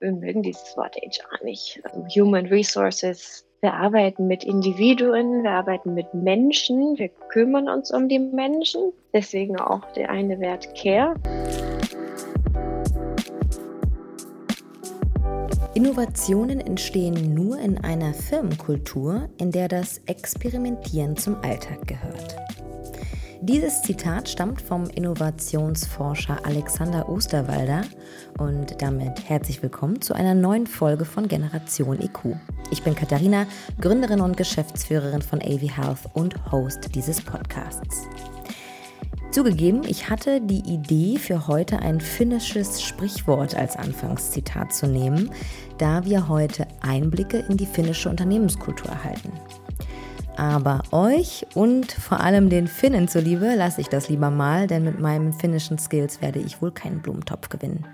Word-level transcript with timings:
wir 0.00 0.12
mögen 0.12 0.42
dieses 0.42 0.76
Wort 0.76 0.96
HR 0.96 1.44
nicht. 1.44 1.80
Also 1.84 2.04
Human 2.08 2.46
Resources. 2.46 3.46
Wir 3.62 3.72
arbeiten 3.72 4.26
mit 4.26 4.44
Individuen, 4.44 5.42
wir 5.42 5.50
arbeiten 5.50 5.94
mit 5.94 6.12
Menschen, 6.12 6.98
wir 6.98 7.08
kümmern 7.30 7.68
uns 7.68 7.90
um 7.90 8.08
die 8.08 8.18
Menschen. 8.18 8.92
Deswegen 9.14 9.58
auch 9.58 9.80
der 9.92 10.10
eine 10.10 10.38
Wert 10.38 10.74
Care. 10.76 11.14
Innovationen 15.74 16.60
entstehen 16.60 17.34
nur 17.34 17.58
in 17.58 17.78
einer 17.78 18.12
Firmenkultur, 18.12 19.28
in 19.38 19.50
der 19.50 19.68
das 19.68 19.98
Experimentieren 20.06 21.16
zum 21.16 21.36
Alltag 21.42 21.86
gehört. 21.86 22.36
Dieses 23.42 23.82
Zitat 23.82 24.28
stammt 24.28 24.62
vom 24.62 24.84
Innovationsforscher 24.84 26.44
Alexander 26.44 27.08
Osterwalder 27.08 27.82
und 28.38 28.80
damit 28.80 29.28
herzlich 29.28 29.62
willkommen 29.62 30.00
zu 30.00 30.14
einer 30.14 30.34
neuen 30.34 30.66
Folge 30.66 31.04
von 31.04 31.28
Generation 31.28 32.00
IQ. 32.00 32.36
Ich 32.70 32.82
bin 32.82 32.94
Katharina, 32.94 33.46
Gründerin 33.78 34.22
und 34.22 34.38
Geschäftsführerin 34.38 35.20
von 35.20 35.42
AV 35.42 35.76
Health 35.76 35.98
und 36.14 36.50
Host 36.50 36.94
dieses 36.94 37.20
Podcasts. 37.20 38.08
Zugegeben, 39.30 39.82
ich 39.86 40.08
hatte 40.08 40.40
die 40.40 40.60
Idee 40.60 41.18
für 41.18 41.46
heute 41.46 41.80
ein 41.80 42.00
finnisches 42.00 42.82
Sprichwort 42.82 43.54
als 43.54 43.76
Anfangszitat 43.76 44.72
zu 44.72 44.86
nehmen, 44.86 45.30
da 45.76 46.06
wir 46.06 46.28
heute 46.28 46.66
Einblicke 46.80 47.44
in 47.50 47.58
die 47.58 47.66
finnische 47.66 48.08
Unternehmenskultur 48.08 48.90
erhalten. 48.90 49.30
Aber 50.36 50.82
euch 50.92 51.46
und 51.54 51.90
vor 51.92 52.20
allem 52.20 52.50
den 52.50 52.68
Finnen 52.68 53.08
zuliebe 53.08 53.54
lasse 53.54 53.80
ich 53.80 53.88
das 53.88 54.10
lieber 54.10 54.30
mal, 54.30 54.66
denn 54.66 54.84
mit 54.84 55.00
meinen 55.00 55.32
finnischen 55.32 55.78
Skills 55.78 56.20
werde 56.20 56.38
ich 56.38 56.60
wohl 56.60 56.72
keinen 56.72 57.00
Blumentopf 57.00 57.48
gewinnen. 57.48 57.86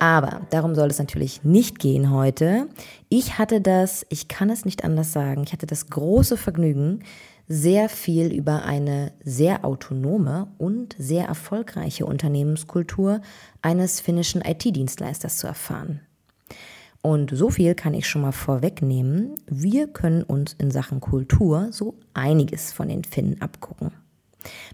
Aber 0.00 0.42
darum 0.50 0.74
soll 0.74 0.88
es 0.88 0.98
natürlich 0.98 1.44
nicht 1.44 1.78
gehen 1.78 2.10
heute. 2.10 2.68
Ich 3.08 3.38
hatte 3.38 3.60
das, 3.60 4.04
ich 4.10 4.26
kann 4.26 4.50
es 4.50 4.64
nicht 4.64 4.84
anders 4.84 5.12
sagen, 5.12 5.44
ich 5.46 5.52
hatte 5.52 5.66
das 5.66 5.88
große 5.88 6.36
Vergnügen, 6.36 7.04
sehr 7.46 7.88
viel 7.88 8.32
über 8.32 8.64
eine 8.64 9.12
sehr 9.22 9.64
autonome 9.64 10.48
und 10.58 10.96
sehr 10.98 11.26
erfolgreiche 11.26 12.06
Unternehmenskultur 12.06 13.20
eines 13.62 14.00
finnischen 14.00 14.42
IT-Dienstleisters 14.42 15.38
zu 15.38 15.46
erfahren. 15.46 16.00
Und 17.04 17.32
so 17.34 17.50
viel 17.50 17.74
kann 17.74 17.92
ich 17.92 18.08
schon 18.08 18.22
mal 18.22 18.32
vorwegnehmen. 18.32 19.34
Wir 19.46 19.88
können 19.88 20.22
uns 20.22 20.54
in 20.54 20.70
Sachen 20.70 21.00
Kultur 21.00 21.68
so 21.70 21.98
einiges 22.14 22.72
von 22.72 22.88
den 22.88 23.04
Finnen 23.04 23.42
abgucken. 23.42 23.92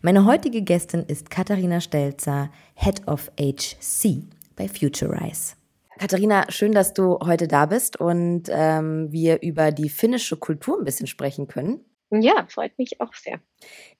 Meine 0.00 0.25
heutige 0.25 0.62
Gästin 0.62 1.03
ist 1.08 1.28
Katharina 1.28 1.81
Stelzer, 1.81 2.53
Head 2.75 3.08
of 3.08 3.33
HC 3.36 4.28
bei 4.55 4.69
Futurize. 4.69 5.56
Katharina, 5.98 6.45
schön, 6.51 6.70
dass 6.70 6.95
du 6.95 7.19
heute 7.19 7.48
da 7.48 7.67
bist 7.67 7.98
und 7.98 8.45
ähm, 8.48 9.11
wir 9.11 9.42
über 9.42 9.73
die 9.73 9.89
finnische 9.89 10.36
Kultur 10.36 10.78
ein 10.78 10.84
bisschen 10.84 11.08
sprechen 11.08 11.48
können. 11.48 11.81
Ja, 12.12 12.45
freut 12.48 12.77
mich 12.77 13.01
auch 13.01 13.14
sehr. 13.14 13.39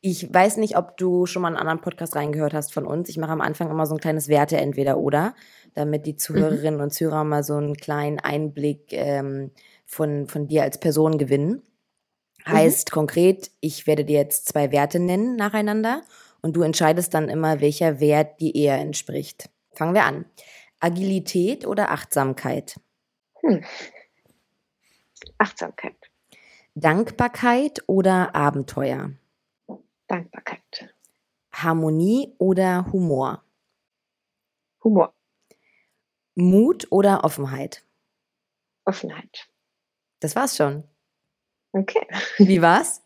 Ich 0.01 0.33
weiß 0.33 0.57
nicht, 0.57 0.77
ob 0.77 0.97
du 0.97 1.27
schon 1.27 1.43
mal 1.43 1.49
einen 1.49 1.57
anderen 1.57 1.81
Podcast 1.81 2.17
reingehört 2.17 2.55
hast 2.55 2.73
von 2.73 2.85
uns. 2.85 3.09
Ich 3.09 3.19
mache 3.19 3.31
am 3.31 3.41
Anfang 3.41 3.71
immer 3.71 3.87
so 3.87 3.95
ein 3.95 4.01
kleines 4.01 4.27
Werte 4.27 4.57
entweder 4.57 4.99
oder, 4.99 5.35
damit 5.75 6.07
die 6.07 6.13
mhm. 6.13 6.19
Zuhörerinnen 6.19 6.77
mhm. 6.77 6.85
und 6.85 6.95
Zuhörer 6.95 7.25
mal 7.25 7.43
so 7.45 7.55
einen 7.55 7.77
kleinen 7.77 8.19
Einblick 8.19 8.93
ähm, 8.93 9.51
von, 9.87 10.27
von 10.27 10.49
dir 10.49 10.63
als 10.63 10.79
Person 10.79 11.19
gewinnen. 11.19 11.63
Mhm. 12.47 12.53
Heißt 12.53 12.91
konkret, 12.91 13.51
ich 13.61 13.87
werde 13.87 14.05
dir 14.05 14.19
jetzt 14.19 14.49
zwei 14.49 14.73
Werte 14.73 14.99
nennen 14.99 15.37
nacheinander 15.37 16.03
und 16.43 16.57
du 16.57 16.63
entscheidest 16.63 17.15
dann 17.15 17.29
immer, 17.29 17.61
welcher 17.61 18.01
Wert 18.01 18.41
dir 18.41 18.55
eher 18.55 18.79
entspricht. 18.79 19.51
Fangen 19.73 19.95
wir 19.95 20.05
an. 20.05 20.25
Agilität 20.81 21.67
oder 21.67 21.91
Achtsamkeit? 21.91 22.81
Hm. 23.41 23.63
Achtsamkeit. 25.39 25.97
Dankbarkeit 26.75 27.83
oder 27.87 28.35
Abenteuer? 28.35 29.13
Dankbarkeit. 30.07 30.95
Harmonie 31.53 32.35
oder 32.39 32.91
Humor? 32.93 33.45
Humor. 34.83 35.13
Mut 36.41 36.87
oder 36.91 37.25
Offenheit? 37.25 37.85
Offenheit. 38.85 39.49
Das 40.21 40.37
war's 40.37 40.57
schon. 40.57 40.85
Okay. 41.73 42.07
Wie 42.39 42.61
war's? 42.61 43.03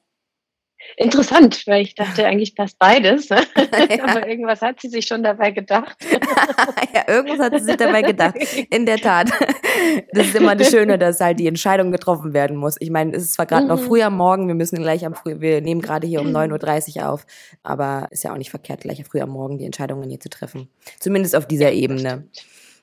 Interessant, 0.96 1.66
weil 1.66 1.82
ich 1.82 1.94
dachte, 1.94 2.26
eigentlich 2.26 2.54
passt 2.54 2.78
beides. 2.78 3.28
ja. 3.28 3.38
Aber 4.06 4.28
irgendwas 4.28 4.60
hat 4.60 4.80
sie 4.80 4.88
sich 4.88 5.06
schon 5.06 5.22
dabei 5.22 5.50
gedacht. 5.50 5.96
ja, 6.94 7.08
irgendwas 7.08 7.40
hat 7.40 7.58
sie 7.58 7.64
sich 7.64 7.76
dabei 7.76 8.02
gedacht. 8.02 8.36
In 8.70 8.86
der 8.86 8.98
Tat. 8.98 9.30
Das 10.12 10.26
ist 10.28 10.36
immer 10.36 10.54
das 10.54 10.70
Schöne, 10.70 10.98
dass 10.98 11.20
halt 11.20 11.40
die 11.40 11.46
Entscheidung 11.46 11.90
getroffen 11.90 12.32
werden 12.32 12.56
muss. 12.56 12.76
Ich 12.80 12.90
meine, 12.90 13.16
es 13.16 13.24
ist 13.24 13.34
zwar 13.34 13.46
gerade 13.46 13.62
mhm. 13.62 13.68
noch 13.68 13.80
früh 13.80 14.02
am 14.02 14.16
Morgen, 14.16 14.46
wir 14.46 14.54
müssen 14.54 14.76
gleich 14.76 15.04
am 15.04 15.14
früh, 15.14 15.40
wir 15.40 15.60
nehmen 15.60 15.80
gerade 15.80 16.06
hier 16.06 16.20
um 16.20 16.28
9.30 16.28 16.98
Uhr 16.98 17.08
auf, 17.08 17.26
aber 17.62 18.08
ist 18.10 18.24
ja 18.24 18.32
auch 18.32 18.38
nicht 18.38 18.50
verkehrt, 18.50 18.82
gleich 18.82 19.02
früh 19.04 19.20
am 19.20 19.30
Morgen 19.30 19.58
die 19.58 19.64
Entscheidungen 19.64 20.08
hier 20.08 20.20
zu 20.20 20.28
treffen. 20.28 20.68
Zumindest 21.00 21.34
auf 21.34 21.46
dieser 21.46 21.72
Ebene. 21.72 22.28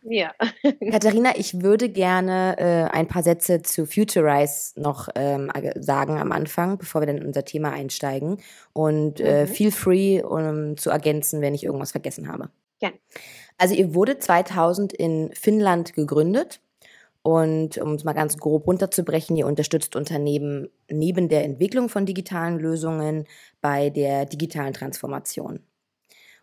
Ja. 0.04 0.34
Katharina, 0.92 1.34
ich 1.36 1.62
würde 1.62 1.90
gerne 1.90 2.58
äh, 2.58 2.96
ein 2.96 3.08
paar 3.08 3.24
Sätze 3.24 3.62
zu 3.62 3.86
Futurize 3.86 4.80
noch 4.80 5.10
ähm, 5.16 5.52
sagen 5.76 6.18
am 6.20 6.32
Anfang, 6.32 6.78
bevor 6.78 7.02
wir 7.02 7.08
dann 7.08 7.18
in 7.18 7.26
unser 7.26 7.46
Thema 7.46 7.72
einsteigen. 7.72 8.38
Und 8.74 9.20
äh, 9.20 9.44
mhm. 9.44 9.48
feel 9.48 9.72
free, 9.72 10.22
um 10.22 10.78
zu 10.78 10.90
ergänzen, 10.90 11.42
wenn 11.42 11.54
ich 11.54 11.64
irgendwas 11.64 11.92
vergessen 11.92 12.28
habe. 12.28 12.50
Ja. 12.82 12.90
Also 13.58 13.76
ihr 13.76 13.94
wurde 13.94 14.18
2000 14.18 14.94
in 14.94 15.32
Finnland 15.34 15.94
gegründet. 15.94 16.62
Und 17.24 17.78
um 17.78 17.94
es 17.94 18.04
mal 18.04 18.14
ganz 18.14 18.38
grob 18.38 18.66
runterzubrechen, 18.66 19.38
ihr 19.38 19.46
unterstützt 19.46 19.96
Unternehmen 19.96 20.70
neben 20.90 21.30
der 21.30 21.44
Entwicklung 21.44 21.88
von 21.88 22.08
digitalen 22.08 22.58
Lösungen 22.58 23.28
bei 23.62 23.92
der 23.92 24.26
digitalen 24.26 24.74
Transformation. 24.74 25.60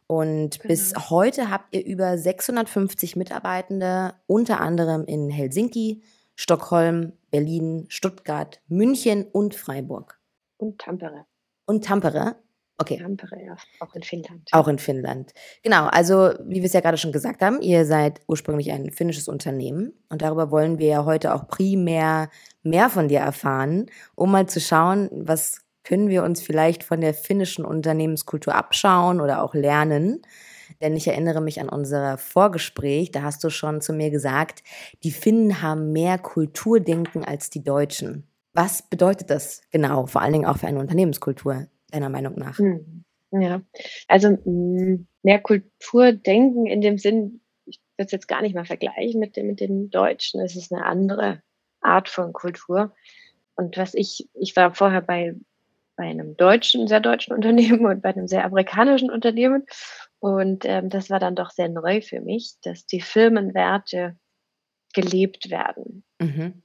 Und 0.08 0.58
genau. 0.58 0.68
bis 0.68 0.94
heute 1.10 1.50
habt 1.50 1.74
ihr 1.74 1.84
über 1.84 2.16
650 2.16 3.14
Mitarbeitende, 3.14 4.14
unter 4.26 4.60
anderem 4.60 5.04
in 5.04 5.28
Helsinki, 5.28 6.02
Stockholm, 6.34 7.12
Berlin, 7.30 7.84
Stuttgart, 7.88 8.60
München 8.68 9.26
und 9.30 9.54
Freiburg. 9.54 10.18
Und 10.56 10.80
Tampere. 10.80 11.26
Und 11.66 11.84
Tampere? 11.84 12.36
Okay. 12.78 12.96
Tampere, 12.96 13.44
ja, 13.44 13.56
auch 13.80 13.94
in 13.94 14.02
Finnland. 14.02 14.48
Auch 14.52 14.68
in 14.68 14.78
Finnland. 14.78 15.32
Genau, 15.62 15.86
also 15.88 16.32
wie 16.44 16.56
wir 16.56 16.64
es 16.64 16.72
ja 16.72 16.80
gerade 16.80 16.96
schon 16.96 17.12
gesagt 17.12 17.42
haben, 17.42 17.60
ihr 17.60 17.84
seid 17.84 18.20
ursprünglich 18.28 18.70
ein 18.70 18.90
finnisches 18.92 19.28
Unternehmen 19.28 19.92
und 20.08 20.22
darüber 20.22 20.50
wollen 20.50 20.78
wir 20.78 20.86
ja 20.86 21.04
heute 21.04 21.34
auch 21.34 21.48
primär 21.48 22.30
mehr 22.62 22.88
von 22.88 23.08
dir 23.08 23.18
erfahren, 23.18 23.86
um 24.14 24.30
mal 24.30 24.48
zu 24.48 24.60
schauen, 24.60 25.10
was 25.12 25.67
können 25.88 26.10
wir 26.10 26.22
uns 26.22 26.42
vielleicht 26.42 26.84
von 26.84 27.00
der 27.00 27.14
finnischen 27.14 27.64
Unternehmenskultur 27.64 28.54
abschauen 28.54 29.22
oder 29.22 29.42
auch 29.42 29.54
lernen? 29.54 30.20
Denn 30.82 30.94
ich 30.94 31.08
erinnere 31.08 31.40
mich 31.40 31.62
an 31.62 31.70
unser 31.70 32.18
Vorgespräch, 32.18 33.10
da 33.10 33.22
hast 33.22 33.42
du 33.42 33.48
schon 33.48 33.80
zu 33.80 33.94
mir 33.94 34.10
gesagt, 34.10 34.62
die 35.02 35.10
Finnen 35.10 35.62
haben 35.62 35.92
mehr 35.92 36.18
Kulturdenken 36.18 37.24
als 37.24 37.48
die 37.48 37.64
Deutschen. 37.64 38.24
Was 38.52 38.82
bedeutet 38.82 39.30
das 39.30 39.62
genau, 39.70 40.04
vor 40.04 40.20
allen 40.20 40.34
Dingen 40.34 40.44
auch 40.44 40.58
für 40.58 40.66
eine 40.66 40.78
Unternehmenskultur, 40.78 41.68
deiner 41.90 42.10
Meinung 42.10 42.34
nach? 42.34 42.58
Hm. 42.58 43.04
Ja, 43.30 43.62
also 44.08 44.28
hm, 44.28 45.06
mehr 45.22 45.38
Kulturdenken 45.40 46.66
in 46.66 46.82
dem 46.82 46.98
Sinn, 46.98 47.40
ich 47.64 47.80
würde 47.96 48.06
es 48.08 48.12
jetzt 48.12 48.28
gar 48.28 48.42
nicht 48.42 48.54
mal 48.54 48.66
vergleichen 48.66 49.20
mit 49.20 49.36
dem, 49.36 49.46
mit 49.46 49.60
dem 49.60 49.88
Deutschen, 49.88 50.42
es 50.42 50.54
ist 50.54 50.70
eine 50.70 50.84
andere 50.84 51.42
Art 51.80 52.10
von 52.10 52.34
Kultur. 52.34 52.92
Und 53.56 53.78
was 53.78 53.94
ich, 53.94 54.28
ich 54.34 54.54
war 54.54 54.74
vorher 54.74 55.00
bei 55.00 55.34
bei 55.98 56.04
einem 56.04 56.36
deutschen, 56.36 56.88
sehr 56.88 57.00
deutschen 57.00 57.32
Unternehmen 57.34 57.84
und 57.84 58.00
bei 58.00 58.10
einem 58.10 58.26
sehr 58.26 58.46
amerikanischen 58.46 59.10
Unternehmen. 59.10 59.66
Und 60.20 60.64
ähm, 60.64 60.88
das 60.88 61.10
war 61.10 61.18
dann 61.18 61.34
doch 61.34 61.50
sehr 61.50 61.68
neu 61.68 62.00
für 62.00 62.20
mich, 62.20 62.54
dass 62.62 62.86
die 62.86 63.02
Firmenwerte 63.02 64.16
gelebt 64.94 65.50
werden. 65.50 66.04
Mhm. 66.18 66.62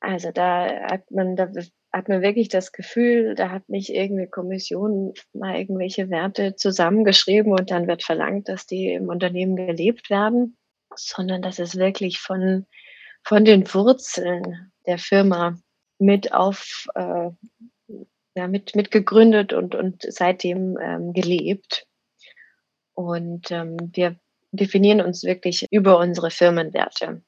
Also 0.00 0.30
da 0.32 0.66
hat 0.90 1.10
man, 1.10 1.36
da 1.36 1.50
hat 1.92 2.08
man 2.08 2.22
wirklich 2.22 2.48
das 2.48 2.72
Gefühl, 2.72 3.34
da 3.34 3.50
hat 3.50 3.68
nicht 3.68 3.90
irgendeine 3.90 4.28
Kommission 4.28 5.12
mal 5.34 5.56
irgendwelche 5.56 6.08
Werte 6.08 6.56
zusammengeschrieben 6.56 7.52
und 7.52 7.70
dann 7.70 7.86
wird 7.86 8.02
verlangt, 8.02 8.48
dass 8.48 8.66
die 8.66 8.92
im 8.92 9.08
Unternehmen 9.08 9.56
gelebt 9.56 10.08
werden, 10.08 10.56
sondern 10.94 11.42
dass 11.42 11.58
es 11.58 11.76
wirklich 11.76 12.18
von, 12.18 12.66
von 13.24 13.44
den 13.44 13.72
Wurzeln 13.74 14.72
der 14.86 14.98
Firma 14.98 15.58
mit 15.98 16.32
auf, 16.32 16.86
äh, 16.94 17.30
ja, 18.40 18.48
mit, 18.48 18.74
mit 18.74 18.90
gegründet 18.90 19.52
und, 19.52 19.74
und 19.74 20.02
seitdem 20.08 20.78
ähm, 20.80 21.12
gelebt. 21.12 21.86
Und 22.94 23.50
ähm, 23.50 23.76
wir 23.92 24.16
definieren 24.50 25.02
uns 25.02 25.24
wirklich 25.24 25.66
über 25.70 25.98
unsere 25.98 26.30
Firmenwerte. 26.30 27.22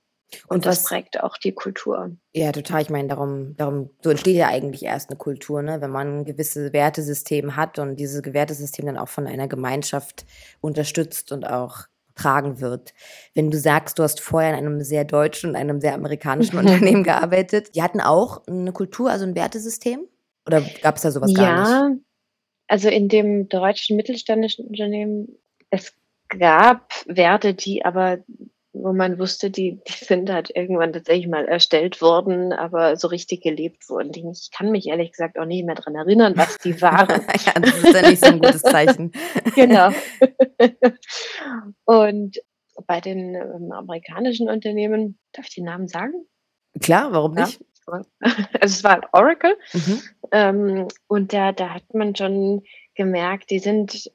Und, 0.49 0.57
und 0.57 0.67
das 0.67 0.79
was, 0.79 0.85
prägt 0.85 1.23
auch 1.23 1.37
die 1.37 1.53
Kultur. 1.53 2.17
Ja, 2.33 2.51
total. 2.53 2.81
Ich 2.81 2.89
meine, 2.89 3.09
darum, 3.09 3.55
darum, 3.59 3.91
so 4.03 4.09
entsteht 4.09 4.37
ja 4.37 4.49
eigentlich 4.49 4.85
erst 4.85 5.11
eine 5.11 5.19
Kultur, 5.19 5.61
ne? 5.61 5.83
wenn 5.83 5.91
man 5.91 6.21
ein 6.21 6.25
gewisses 6.25 6.73
Wertesystem 6.73 7.57
hat 7.57 7.79
und 7.79 7.97
dieses 7.97 8.23
Wertesystem 8.25 8.87
dann 8.87 8.97
auch 8.97 9.11
von 9.11 9.27
einer 9.27 9.49
Gemeinschaft 9.49 10.25
unterstützt 10.63 11.31
und 11.31 11.45
auch 11.45 11.83
tragen 12.15 12.61
wird. 12.61 12.95
Wenn 13.35 13.51
du 13.51 13.59
sagst, 13.59 13.99
du 13.99 14.03
hast 14.03 14.21
vorher 14.21 14.51
in 14.51 14.57
einem 14.57 14.83
sehr 14.83 15.05
deutschen 15.05 15.51
und 15.51 15.57
einem 15.57 15.83
sehr 15.83 15.95
amerikanischen 15.95 16.57
Unternehmen 16.59 17.05
gearbeitet, 17.05 17.75
die 17.75 17.83
hatten 17.83 18.01
auch 18.01 18.47
eine 18.47 18.73
Kultur, 18.73 19.11
also 19.11 19.27
ein 19.27 19.35
Wertesystem? 19.35 20.09
Oder 20.47 20.63
gab 20.83 20.97
es 20.97 21.03
da 21.03 21.11
sowas 21.11 21.33
ja, 21.33 21.39
gar 21.39 21.89
nicht? 21.89 21.99
Ja, 21.99 22.05
also 22.69 22.89
in 22.89 23.09
dem 23.09 23.49
deutschen 23.49 23.97
mittelständischen 23.97 24.67
Unternehmen, 24.67 25.37
es 25.71 25.95
gab 26.29 26.93
Werte, 27.07 27.55
die 27.55 27.85
aber 27.85 28.19
wo 28.75 28.93
man 28.93 29.19
wusste, 29.19 29.51
die, 29.51 29.81
die 29.87 30.05
sind 30.05 30.31
halt 30.31 30.51
irgendwann 30.55 30.93
tatsächlich 30.93 31.29
mal 31.29 31.47
erstellt 31.47 32.01
worden, 32.01 32.53
aber 32.53 32.97
so 32.97 33.09
richtig 33.09 33.43
gelebt 33.43 33.89
wurden. 33.91 34.13
Ich 34.33 34.51
kann 34.51 34.71
mich 34.71 34.87
ehrlich 34.87 35.13
gesagt 35.13 35.39
auch 35.39 35.45
nicht 35.45 35.67
mehr 35.67 35.75
dran 35.75 35.95
erinnern, 35.95 36.37
was 36.37 36.57
die 36.59 36.81
waren. 36.81 37.09
ja, 37.47 37.61
das 37.61 37.83
ist 37.83 37.95
ja 37.95 38.09
nicht 38.09 38.25
so 38.25 38.31
ein 38.31 38.41
gutes 38.41 38.63
Zeichen. 38.63 39.13
genau. 39.55 39.91
Und 41.85 42.41
bei 42.87 43.01
den 43.01 43.35
ähm, 43.35 43.73
amerikanischen 43.73 44.49
Unternehmen, 44.49 45.19
darf 45.33 45.47
ich 45.47 45.55
die 45.55 45.63
Namen 45.63 45.89
sagen? 45.89 46.15
Klar, 46.81 47.13
warum 47.13 47.35
nicht? 47.35 47.61
Ja. 47.61 47.67
Also 48.21 48.77
es 48.77 48.85
war 48.85 49.01
Oracle 49.13 49.57
mhm. 49.73 50.03
ähm, 50.31 50.89
und 51.09 51.33
da, 51.33 51.53
da 51.53 51.71
hat 51.71 51.95
man 51.95 52.15
schon 52.15 52.63
gemerkt, 52.95 53.51
die 53.51 53.59
sind, 53.59 54.11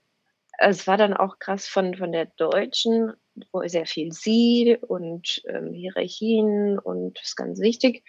es 0.59 0.87
war 0.87 0.97
dann 0.97 1.13
auch 1.13 1.39
krass 1.39 1.67
von, 1.67 1.95
von 1.95 2.11
der 2.11 2.25
deutschen 2.37 3.13
wo 3.51 3.61
sehr 3.67 3.85
viel 3.85 4.11
Sie 4.11 4.77
und 4.87 5.41
ähm, 5.47 5.73
Hierarchien 5.73 6.79
und 6.79 7.17
das 7.17 7.29
ist 7.29 7.35
ganz 7.35 7.59
wichtig, 7.59 8.03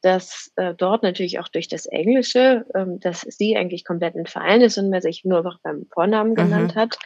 dass 0.00 0.52
äh, 0.56 0.74
dort 0.74 1.02
natürlich 1.02 1.38
auch 1.40 1.48
durch 1.48 1.68
das 1.68 1.86
Englische, 1.86 2.64
ähm, 2.74 3.00
dass 3.00 3.22
sie 3.22 3.56
eigentlich 3.56 3.84
komplett 3.84 4.14
entfallen 4.14 4.62
ist 4.62 4.78
und 4.78 4.90
man 4.90 5.00
sich 5.00 5.24
nur 5.24 5.42
noch 5.42 5.58
beim 5.62 5.86
Vornamen 5.92 6.34
genannt 6.34 6.74
mhm. 6.74 6.80
hat, 6.80 6.98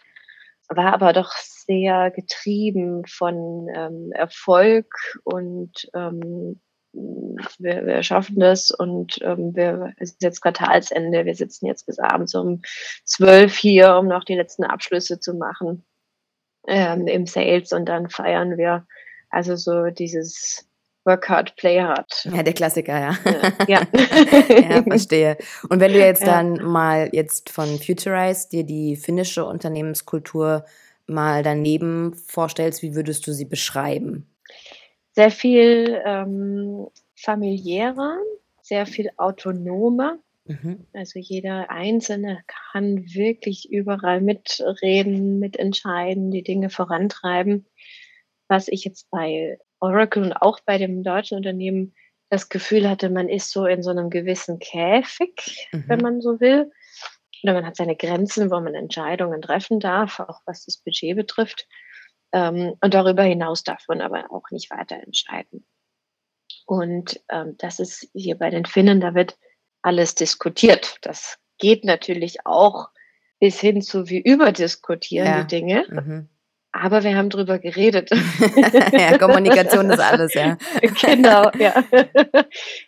war 0.69 0.93
aber 0.93 1.13
doch 1.13 1.33
sehr 1.33 2.11
getrieben 2.11 3.05
von 3.07 3.69
ähm, 3.75 4.13
Erfolg 4.13 4.87
und 5.25 5.89
ähm, 5.95 6.61
wir, 6.93 7.87
wir 7.87 8.03
schaffen 8.03 8.39
das 8.39 8.71
und 8.71 9.19
ähm, 9.23 9.55
wir, 9.55 9.95
es 9.97 10.13
ist 10.13 10.23
jetzt 10.23 10.43
Quartalsende, 10.43 11.25
wir 11.25 11.35
sitzen 11.35 11.67
jetzt 11.67 11.87
bis 11.87 11.99
abends 11.99 12.35
um 12.35 12.63
zwölf 13.05 13.57
hier, 13.57 13.97
um 13.97 14.09
noch 14.09 14.25
die 14.25 14.35
letzten 14.35 14.65
Abschlüsse 14.65 15.19
zu 15.19 15.35
machen 15.35 15.85
ähm, 16.67 17.07
im 17.07 17.27
Sales 17.27 17.73
und 17.73 17.87
dann 17.87 18.09
feiern 18.09 18.59
wir. 18.59 18.87
Also 19.31 19.57
so 19.57 19.87
dieses 19.87 20.69
Work 21.05 21.29
hard, 21.29 21.57
play 21.57 21.81
hard. 21.81 22.29
Ja, 22.33 22.43
der 22.43 22.53
Klassiker, 22.53 22.99
ja. 22.99 23.19
Ja, 23.67 23.83
ja 24.49 24.83
verstehe. 24.83 25.37
Und 25.69 25.81
wenn 25.81 25.93
du 25.93 25.99
jetzt 25.99 26.23
ja. 26.23 26.29
dann 26.29 26.63
mal 26.63 27.09
jetzt 27.13 27.51
von 27.51 27.79
Futurize 27.79 28.49
dir 28.49 28.65
die 28.65 28.97
finnische 28.97 29.45
Unternehmenskultur 29.45 30.65
mal 31.07 31.43
daneben 31.43 32.15
vorstellst, 32.15 32.83
wie 32.83 32.95
würdest 32.95 33.27
du 33.27 33.33
sie 33.33 33.47
beschreiben? 33.47 34.32
Sehr 35.13 35.31
viel 35.31 36.01
ähm, 36.05 36.89
familiärer, 37.17 38.19
sehr 38.63 38.87
viel 38.87 39.11
autonomer. 39.17 40.19
Mhm. 40.45 40.87
Also 40.93 41.19
jeder 41.19 41.71
Einzelne 41.71 42.43
kann 42.73 43.05
wirklich 43.13 43.71
überall 43.71 44.21
mitreden, 44.21 45.39
mitentscheiden, 45.39 46.31
die 46.31 46.43
Dinge 46.43 46.71
vorantreiben. 46.71 47.67
Was 48.49 48.69
ich 48.69 48.85
jetzt 48.85 49.09
bei 49.11 49.59
Oracle 49.81 50.23
und 50.23 50.33
auch 50.33 50.61
bei 50.65 50.79
dem 50.79 51.03
deutschen 51.03 51.37
Unternehmen 51.37 51.95
das 52.29 52.49
Gefühl 52.49 52.89
hatte, 52.89 53.11
man 53.11 53.29
ist 53.29 53.51
so 53.51 53.67
in 53.67 53.83
so 53.83 53.91
einem 53.91 54.09
gewissen 54.09 54.59
Käfig, 54.59 55.69
mhm. 55.73 55.85
wenn 55.87 56.01
man 56.01 56.21
so 56.21 56.41
will. 56.41 56.71
Oder 57.43 57.55
man 57.55 57.67
hat 57.67 57.77
seine 57.77 57.97
Grenzen, 57.97 58.51
wo 58.51 58.61
man 58.61 58.75
Entscheidungen 58.75 59.43
treffen 59.43 59.81
darf, 59.81 60.21
auch 60.21 60.41
was 60.47 60.65
das 60.65 60.79
Budget 60.79 61.17
betrifft. 61.17 61.69
Ähm, 62.33 62.75
und 62.81 62.95
darüber 62.95 63.23
hinaus 63.23 63.63
darf 63.63 63.87
man 63.89 64.01
aber 64.01 64.31
auch 64.31 64.51
nicht 64.51 64.71
weiter 64.71 64.97
entscheiden. 64.97 65.67
Und 66.67 67.21
ähm, 67.31 67.57
das 67.59 67.79
ist 67.79 68.09
hier 68.15 68.39
bei 68.39 68.51
den 68.51 68.65
Finnen, 68.65 69.01
da 69.01 69.15
wird 69.15 69.37
alles 69.83 70.15
diskutiert. 70.15 70.97
Das 71.03 71.39
geht 71.59 71.85
natürlich 71.85 72.47
auch 72.47 72.89
bis 73.41 73.61
hin 73.61 73.83
zu 73.83 74.09
wie 74.09 74.21
überdiskutieren 74.21 75.27
ja. 75.27 75.43
die 75.43 75.47
Dinge. 75.49 75.85
Mhm. 75.89 76.29
Aber 76.71 77.03
wir 77.03 77.17
haben 77.17 77.29
drüber 77.29 77.59
geredet. 77.59 78.11
ja, 78.93 79.19
Kommunikation 79.19 79.91
ist 79.91 80.01
alles, 80.01 80.33
ja. 80.33 80.57
genau, 81.01 81.51
ja. 81.59 81.85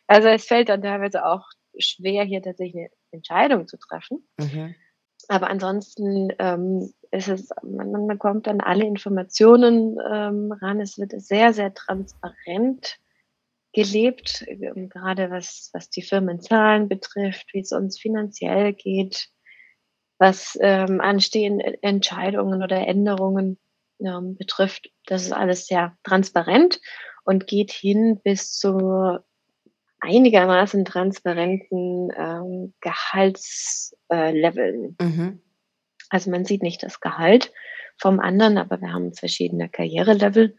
Also 0.06 0.28
es 0.28 0.46
fällt 0.46 0.70
dann 0.70 0.80
teilweise 0.80 1.26
auch 1.26 1.44
schwer, 1.78 2.24
hier 2.24 2.40
tatsächlich 2.40 2.76
eine 2.76 2.90
Entscheidung 3.10 3.66
zu 3.66 3.76
treffen. 3.76 4.26
Mhm. 4.38 4.74
Aber 5.28 5.48
ansonsten 5.48 6.32
ähm, 6.38 6.92
ist 7.10 7.28
es, 7.28 7.48
man, 7.62 7.92
man 7.92 8.06
bekommt 8.06 8.46
dann 8.46 8.60
alle 8.60 8.84
Informationen 8.84 9.98
ähm, 10.12 10.52
ran. 10.52 10.80
Es 10.80 10.98
wird 10.98 11.12
sehr, 11.20 11.52
sehr 11.52 11.72
transparent 11.74 12.98
gelebt, 13.72 14.44
ähm, 14.48 14.88
gerade 14.88 15.30
was, 15.30 15.70
was 15.72 15.90
die 15.90 16.02
Firmenzahlen 16.02 16.88
betrifft, 16.88 17.52
wie 17.52 17.60
es 17.60 17.72
uns 17.72 17.98
finanziell 17.98 18.72
geht, 18.72 19.28
was 20.18 20.56
ähm, 20.60 21.00
anstehende 21.00 21.82
Entscheidungen 21.82 22.62
oder 22.62 22.86
Änderungen 22.86 23.58
ähm, 24.00 24.36
betrifft. 24.36 24.90
Das 25.06 25.22
ist 25.22 25.32
alles 25.32 25.66
sehr 25.66 25.96
transparent 26.04 26.80
und 27.24 27.46
geht 27.46 27.72
hin 27.72 28.20
bis 28.22 28.52
zu 28.52 29.18
einigermaßen 30.04 30.84
transparenten 30.84 32.10
ähm, 32.16 32.74
Gehaltsleveln. 32.80 34.96
Äh, 35.00 35.04
mhm. 35.04 35.40
Also 36.10 36.30
man 36.30 36.44
sieht 36.44 36.62
nicht 36.62 36.82
das 36.82 37.00
Gehalt 37.00 37.52
vom 37.98 38.20
anderen, 38.20 38.58
aber 38.58 38.80
wir 38.80 38.92
haben 38.92 39.14
verschiedene 39.14 39.68
Karrierelevel 39.68 40.56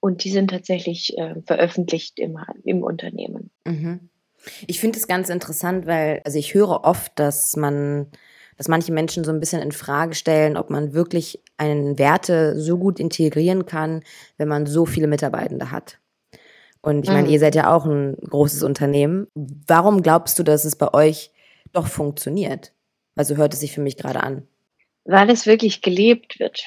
und 0.00 0.24
die 0.24 0.30
sind 0.30 0.50
tatsächlich 0.50 1.16
äh, 1.16 1.36
veröffentlicht 1.46 2.18
im, 2.18 2.38
im 2.64 2.82
Unternehmen. 2.82 3.50
Mhm. 3.64 4.10
Ich 4.66 4.80
finde 4.80 4.98
es 4.98 5.06
ganz 5.06 5.28
interessant, 5.28 5.86
weil, 5.86 6.20
also 6.24 6.38
ich 6.38 6.54
höre 6.54 6.84
oft, 6.84 7.18
dass 7.18 7.56
man, 7.56 8.06
dass 8.56 8.68
manche 8.68 8.92
Menschen 8.92 9.24
so 9.24 9.32
ein 9.32 9.40
bisschen 9.40 9.62
in 9.62 9.72
Frage 9.72 10.14
stellen, 10.14 10.56
ob 10.56 10.70
man 10.70 10.92
wirklich 10.92 11.42
einen 11.56 11.98
Werte 11.98 12.60
so 12.60 12.78
gut 12.78 13.00
integrieren 13.00 13.66
kann, 13.66 14.02
wenn 14.36 14.48
man 14.48 14.66
so 14.66 14.86
viele 14.86 15.06
Mitarbeitende 15.06 15.70
hat. 15.70 15.98
Und 16.86 17.04
ich 17.04 17.10
meine, 17.10 17.26
mhm. 17.26 17.32
ihr 17.32 17.40
seid 17.40 17.54
ja 17.54 17.74
auch 17.74 17.84
ein 17.84 18.16
großes 18.16 18.62
Unternehmen. 18.62 19.26
Warum 19.34 20.02
glaubst 20.02 20.38
du, 20.38 20.42
dass 20.42 20.64
es 20.64 20.76
bei 20.76 20.94
euch 20.94 21.32
doch 21.72 21.86
funktioniert? 21.86 22.72
Also 23.16 23.36
hört 23.36 23.54
es 23.54 23.60
sich 23.60 23.72
für 23.72 23.80
mich 23.80 23.96
gerade 23.96 24.22
an. 24.22 24.46
Weil 25.04 25.30
es 25.30 25.46
wirklich 25.46 25.82
gelebt 25.82 26.38
wird. 26.38 26.62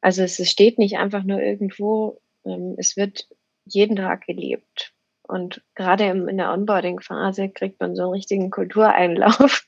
Also 0.00 0.22
es 0.22 0.36
steht 0.48 0.78
nicht 0.78 0.98
einfach 0.98 1.24
nur 1.24 1.40
irgendwo 1.40 2.20
ähm, 2.44 2.74
es 2.78 2.96
wird 2.96 3.28
jeden 3.64 3.96
Tag 3.96 4.26
gelebt. 4.26 4.92
Und 5.26 5.62
gerade 5.74 6.04
in 6.04 6.36
der 6.36 6.52
Onboarding-Phase 6.52 7.48
kriegt 7.48 7.80
man 7.80 7.96
so 7.96 8.02
einen 8.02 8.12
richtigen 8.12 8.50
Kultureinlauf. 8.50 9.66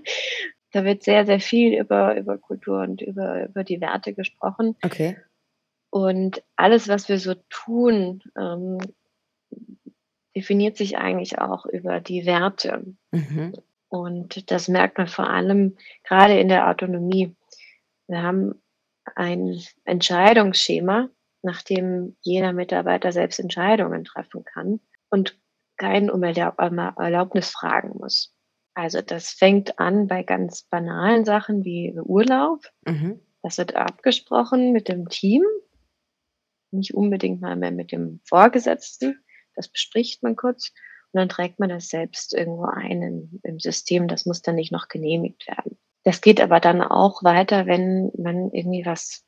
da 0.72 0.84
wird 0.84 1.02
sehr, 1.02 1.26
sehr 1.26 1.40
viel 1.40 1.76
über, 1.76 2.16
über 2.16 2.38
Kultur 2.38 2.82
und 2.82 3.02
über, 3.02 3.46
über 3.46 3.64
die 3.64 3.80
Werte 3.80 4.14
gesprochen. 4.14 4.76
Okay. 4.84 5.16
Und 5.90 6.42
alles, 6.56 6.88
was 6.88 7.08
wir 7.08 7.18
so 7.18 7.34
tun, 7.50 8.22
ähm, 8.38 8.78
definiert 10.34 10.76
sich 10.76 10.96
eigentlich 10.98 11.38
auch 11.38 11.66
über 11.66 12.00
die 12.00 12.26
Werte. 12.26 12.84
Mhm. 13.10 13.54
Und 13.88 14.50
das 14.50 14.68
merkt 14.68 14.98
man 14.98 15.08
vor 15.08 15.28
allem 15.28 15.76
gerade 16.04 16.38
in 16.38 16.48
der 16.48 16.68
Autonomie. 16.68 17.36
Wir 18.08 18.22
haben 18.22 18.62
ein 19.14 19.60
Entscheidungsschema, 19.84 21.08
nachdem 21.42 22.16
jeder 22.20 22.52
Mitarbeiter 22.52 23.12
selbst 23.12 23.38
Entscheidungen 23.38 24.04
treffen 24.04 24.44
kann 24.44 24.80
und 25.10 25.38
keinen 25.76 26.10
um 26.10 26.22
Erlaubnis 26.22 27.50
fragen 27.50 27.98
muss. 27.98 28.34
Also 28.74 29.02
das 29.02 29.30
fängt 29.30 29.78
an 29.78 30.06
bei 30.06 30.22
ganz 30.22 30.62
banalen 30.62 31.24
Sachen 31.24 31.64
wie 31.64 31.92
Urlaub. 31.98 32.64
Mhm. 32.86 33.20
Das 33.42 33.58
wird 33.58 33.74
abgesprochen 33.74 34.72
mit 34.72 34.88
dem 34.88 35.08
Team, 35.08 35.42
nicht 36.70 36.94
unbedingt 36.94 37.40
mal 37.40 37.56
mehr 37.56 37.72
mit 37.72 37.92
dem 37.92 38.20
Vorgesetzten. 38.24 39.22
Das 39.54 39.68
bespricht 39.68 40.22
man 40.22 40.36
kurz 40.36 40.72
und 41.12 41.18
dann 41.18 41.28
trägt 41.28 41.58
man 41.60 41.68
das 41.68 41.88
selbst 41.88 42.34
irgendwo 42.34 42.64
ein 42.64 43.02
im, 43.02 43.40
im 43.42 43.60
System. 43.60 44.08
Das 44.08 44.26
muss 44.26 44.42
dann 44.42 44.54
nicht 44.54 44.72
noch 44.72 44.88
genehmigt 44.88 45.46
werden. 45.46 45.78
Das 46.04 46.20
geht 46.20 46.40
aber 46.40 46.58
dann 46.58 46.82
auch 46.82 47.22
weiter, 47.22 47.66
wenn 47.66 48.10
man 48.16 48.50
irgendwie 48.50 48.84
was 48.84 49.24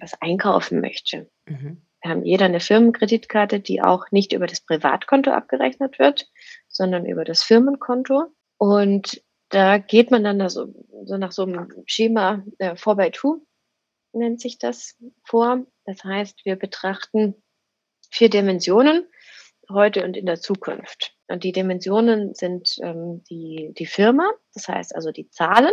was 0.00 0.20
einkaufen 0.20 0.80
möchte. 0.80 1.30
Mhm. 1.46 1.82
Wir 2.02 2.10
haben 2.10 2.24
jeder 2.24 2.44
eine 2.44 2.60
Firmenkreditkarte, 2.60 3.60
die 3.60 3.82
auch 3.82 4.10
nicht 4.10 4.32
über 4.32 4.46
das 4.46 4.60
Privatkonto 4.60 5.30
abgerechnet 5.30 5.98
wird, 5.98 6.30
sondern 6.68 7.06
über 7.06 7.24
das 7.24 7.42
Firmenkonto. 7.42 8.26
Und 8.56 9.22
da 9.48 9.78
geht 9.78 10.10
man 10.10 10.22
dann 10.22 10.38
da 10.38 10.48
so, 10.48 10.72
so 11.04 11.16
nach 11.16 11.32
so 11.32 11.42
einem 11.42 11.68
Schema 11.86 12.44
äh, 12.58 12.74
4x2 12.74 13.40
nennt 14.12 14.40
sich 14.40 14.58
das 14.58 14.96
vor. 15.24 15.66
Das 15.84 16.04
heißt, 16.04 16.44
wir 16.44 16.56
betrachten 16.56 17.34
vier 18.10 18.30
Dimensionen 18.30 19.06
heute 19.70 20.04
und 20.04 20.16
in 20.16 20.26
der 20.26 20.40
Zukunft. 20.40 21.14
Und 21.28 21.44
die 21.44 21.52
Dimensionen 21.52 22.34
sind 22.34 22.76
ähm, 22.82 23.22
die, 23.30 23.72
die 23.76 23.86
Firma, 23.86 24.30
das 24.54 24.68
heißt 24.68 24.94
also 24.94 25.12
die 25.12 25.28
Zahlen, 25.30 25.72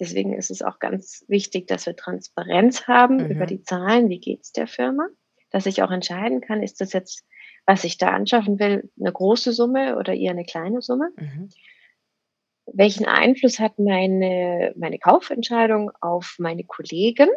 Deswegen 0.00 0.32
ist 0.32 0.50
es 0.50 0.62
auch 0.62 0.78
ganz 0.78 1.24
wichtig, 1.28 1.66
dass 1.66 1.86
wir 1.86 1.96
Transparenz 1.96 2.86
haben 2.86 3.16
mhm. 3.16 3.30
über 3.30 3.46
die 3.46 3.62
Zahlen. 3.62 4.08
Wie 4.08 4.20
geht 4.20 4.42
es 4.42 4.52
der 4.52 4.66
Firma? 4.66 5.08
Dass 5.50 5.66
ich 5.66 5.82
auch 5.82 5.90
entscheiden 5.90 6.40
kann, 6.40 6.62
ist 6.62 6.80
das 6.80 6.92
jetzt, 6.92 7.24
was 7.66 7.84
ich 7.84 7.98
da 7.98 8.10
anschaffen 8.10 8.58
will, 8.58 8.90
eine 8.98 9.12
große 9.12 9.52
Summe 9.52 9.96
oder 9.96 10.14
eher 10.14 10.32
eine 10.32 10.44
kleine 10.44 10.82
Summe? 10.82 11.10
Mhm. 11.16 11.48
Welchen 12.66 13.06
Einfluss 13.06 13.58
hat 13.58 13.78
meine, 13.78 14.74
meine 14.76 14.98
Kaufentscheidung 14.98 15.90
auf 16.00 16.36
meine 16.38 16.64
Kollegen? 16.64 17.30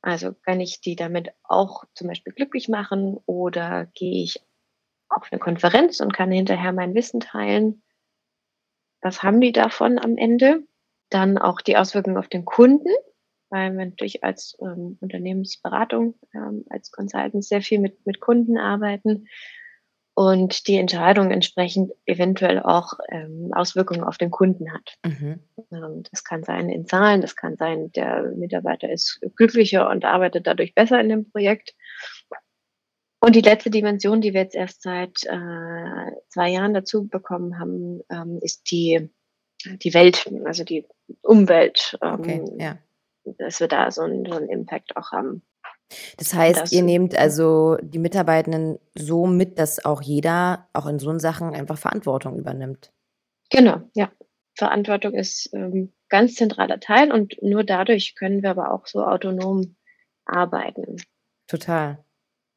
Also 0.00 0.32
kann 0.32 0.60
ich 0.60 0.80
die 0.80 0.96
damit 0.96 1.30
auch 1.44 1.84
zum 1.94 2.08
Beispiel 2.08 2.32
glücklich 2.32 2.68
machen 2.68 3.18
oder 3.26 3.86
gehe 3.94 4.24
ich 4.24 4.40
auf 5.16 5.28
eine 5.30 5.38
Konferenz 5.38 6.00
und 6.00 6.12
kann 6.12 6.30
hinterher 6.30 6.72
mein 6.72 6.94
Wissen 6.94 7.20
teilen? 7.20 7.82
Was 9.00 9.22
haben 9.22 9.40
die 9.40 9.52
davon 9.52 9.98
am 9.98 10.16
Ende? 10.16 10.62
Dann 11.10 11.38
auch 11.38 11.60
die 11.60 11.76
Auswirkungen 11.76 12.16
auf 12.16 12.28
den 12.28 12.44
Kunden, 12.44 12.88
weil 13.50 13.76
wir 13.76 13.84
natürlich 13.84 14.24
als 14.24 14.56
ähm, 14.60 14.96
Unternehmensberatung, 15.00 16.14
ähm, 16.34 16.64
als 16.70 16.90
Consultants 16.90 17.48
sehr 17.48 17.62
viel 17.62 17.80
mit, 17.80 18.06
mit 18.06 18.20
Kunden 18.20 18.56
arbeiten 18.56 19.26
und 20.14 20.66
die 20.68 20.76
Entscheidung 20.76 21.30
entsprechend 21.30 21.92
eventuell 22.04 22.60
auch 22.60 22.94
ähm, 23.10 23.50
Auswirkungen 23.54 24.04
auf 24.04 24.18
den 24.18 24.30
Kunden 24.30 24.72
hat. 24.72 24.96
Mhm. 25.04 25.40
Ähm, 25.70 26.02
das 26.10 26.22
kann 26.24 26.44
sein 26.44 26.68
in 26.68 26.86
Zahlen, 26.86 27.22
das 27.22 27.34
kann 27.34 27.56
sein, 27.56 27.90
der 27.92 28.32
Mitarbeiter 28.36 28.90
ist 28.90 29.20
glücklicher 29.36 29.88
und 29.88 30.04
arbeitet 30.04 30.46
dadurch 30.46 30.74
besser 30.74 31.00
in 31.00 31.08
dem 31.08 31.30
Projekt. 31.30 31.74
Und 33.24 33.36
die 33.36 33.40
letzte 33.40 33.70
Dimension, 33.70 34.20
die 34.20 34.34
wir 34.34 34.40
jetzt 34.40 34.56
erst 34.56 34.82
seit 34.82 35.24
äh, 35.26 36.10
zwei 36.28 36.48
Jahren 36.50 36.74
dazu 36.74 37.06
bekommen 37.06 37.56
haben, 37.56 38.00
ähm, 38.10 38.40
ist 38.42 38.68
die, 38.72 39.10
die 39.64 39.94
Welt, 39.94 40.28
also 40.44 40.64
die 40.64 40.88
Umwelt. 41.22 41.96
Ähm, 42.02 42.14
okay, 42.14 42.44
ja. 42.58 42.78
Dass 43.38 43.60
wir 43.60 43.68
da 43.68 43.92
so 43.92 44.02
einen, 44.02 44.26
so 44.26 44.32
einen 44.32 44.48
Impact 44.48 44.96
auch 44.96 45.12
haben. 45.12 45.42
Das 46.16 46.34
heißt, 46.34 46.62
das, 46.62 46.72
ihr 46.72 46.82
nehmt 46.82 47.16
also 47.16 47.76
die 47.80 48.00
Mitarbeitenden 48.00 48.80
so 48.96 49.26
mit, 49.26 49.56
dass 49.56 49.84
auch 49.84 50.02
jeder 50.02 50.68
auch 50.72 50.86
in 50.86 50.98
so 50.98 51.16
Sachen 51.20 51.54
einfach 51.54 51.78
Verantwortung 51.78 52.36
übernimmt. 52.36 52.90
Genau, 53.50 53.82
ja. 53.94 54.10
Verantwortung 54.56 55.14
ist 55.14 55.48
ähm, 55.54 55.92
ganz 56.08 56.34
zentraler 56.34 56.80
Teil 56.80 57.12
und 57.12 57.40
nur 57.40 57.62
dadurch 57.62 58.16
können 58.16 58.42
wir 58.42 58.50
aber 58.50 58.72
auch 58.72 58.88
so 58.88 59.04
autonom 59.04 59.76
arbeiten. 60.24 60.96
Total. 61.46 62.04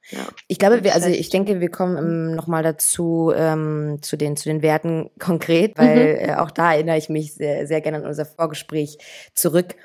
Ja. 0.10 0.28
Ich 0.48 0.60
glaube, 0.60 0.84
wir, 0.84 0.94
also 0.94 1.10
ich 1.10 1.30
denke, 1.30 1.60
wir 1.60 1.70
kommen 1.70 1.98
ähm, 1.98 2.36
nochmal 2.36 2.64
dazu, 2.64 3.32
ähm, 3.36 3.98
zu, 4.02 4.18
den, 4.18 4.38
zu 4.38 4.50
den 4.50 4.62
Werten 4.62 5.10
konkret, 5.20 5.78
weil 5.78 6.14
mhm. 6.14 6.30
äh, 6.30 6.36
auch 6.36 6.52
da 6.52 6.74
erinnere 6.74 6.98
ich 6.98 7.10
mich 7.10 7.34
sehr, 7.34 7.68
sehr 7.68 7.82
gerne 7.82 7.98
an 7.98 8.06
unser 8.06 8.26
Vorgespräch 8.26 8.98
zurück, 9.34 9.76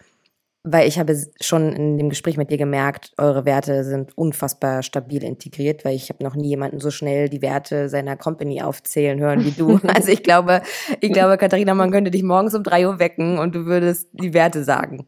weil 0.62 0.86
ich 0.86 0.98
habe 0.98 1.16
schon 1.40 1.72
in 1.72 1.96
dem 1.96 2.10
Gespräch 2.10 2.36
mit 2.36 2.50
dir 2.50 2.58
gemerkt, 2.58 3.12
eure 3.16 3.46
Werte 3.46 3.82
sind 3.82 4.16
unfassbar 4.18 4.82
stabil 4.82 5.24
integriert, 5.24 5.86
weil 5.86 5.94
ich 5.94 6.10
habe 6.10 6.22
noch 6.22 6.34
nie 6.34 6.48
jemanden 6.48 6.80
so 6.80 6.90
schnell 6.90 7.30
die 7.30 7.40
Werte 7.40 7.88
seiner 7.88 8.18
Company 8.18 8.60
aufzählen 8.60 9.18
hören 9.20 9.44
wie 9.44 9.52
du. 9.52 9.80
Also 9.88 10.12
ich 10.12 10.22
glaube, 10.22 10.60
ich 11.00 11.12
glaube, 11.12 11.38
Katharina, 11.38 11.72
man 11.72 11.90
könnte 11.90 12.10
dich 12.10 12.22
morgens 12.22 12.54
um 12.54 12.62
drei 12.62 12.86
Uhr 12.86 12.98
wecken 12.98 13.38
und 13.38 13.54
du 13.54 13.64
würdest 13.64 14.08
die 14.12 14.34
Werte 14.34 14.62
sagen. 14.62 15.06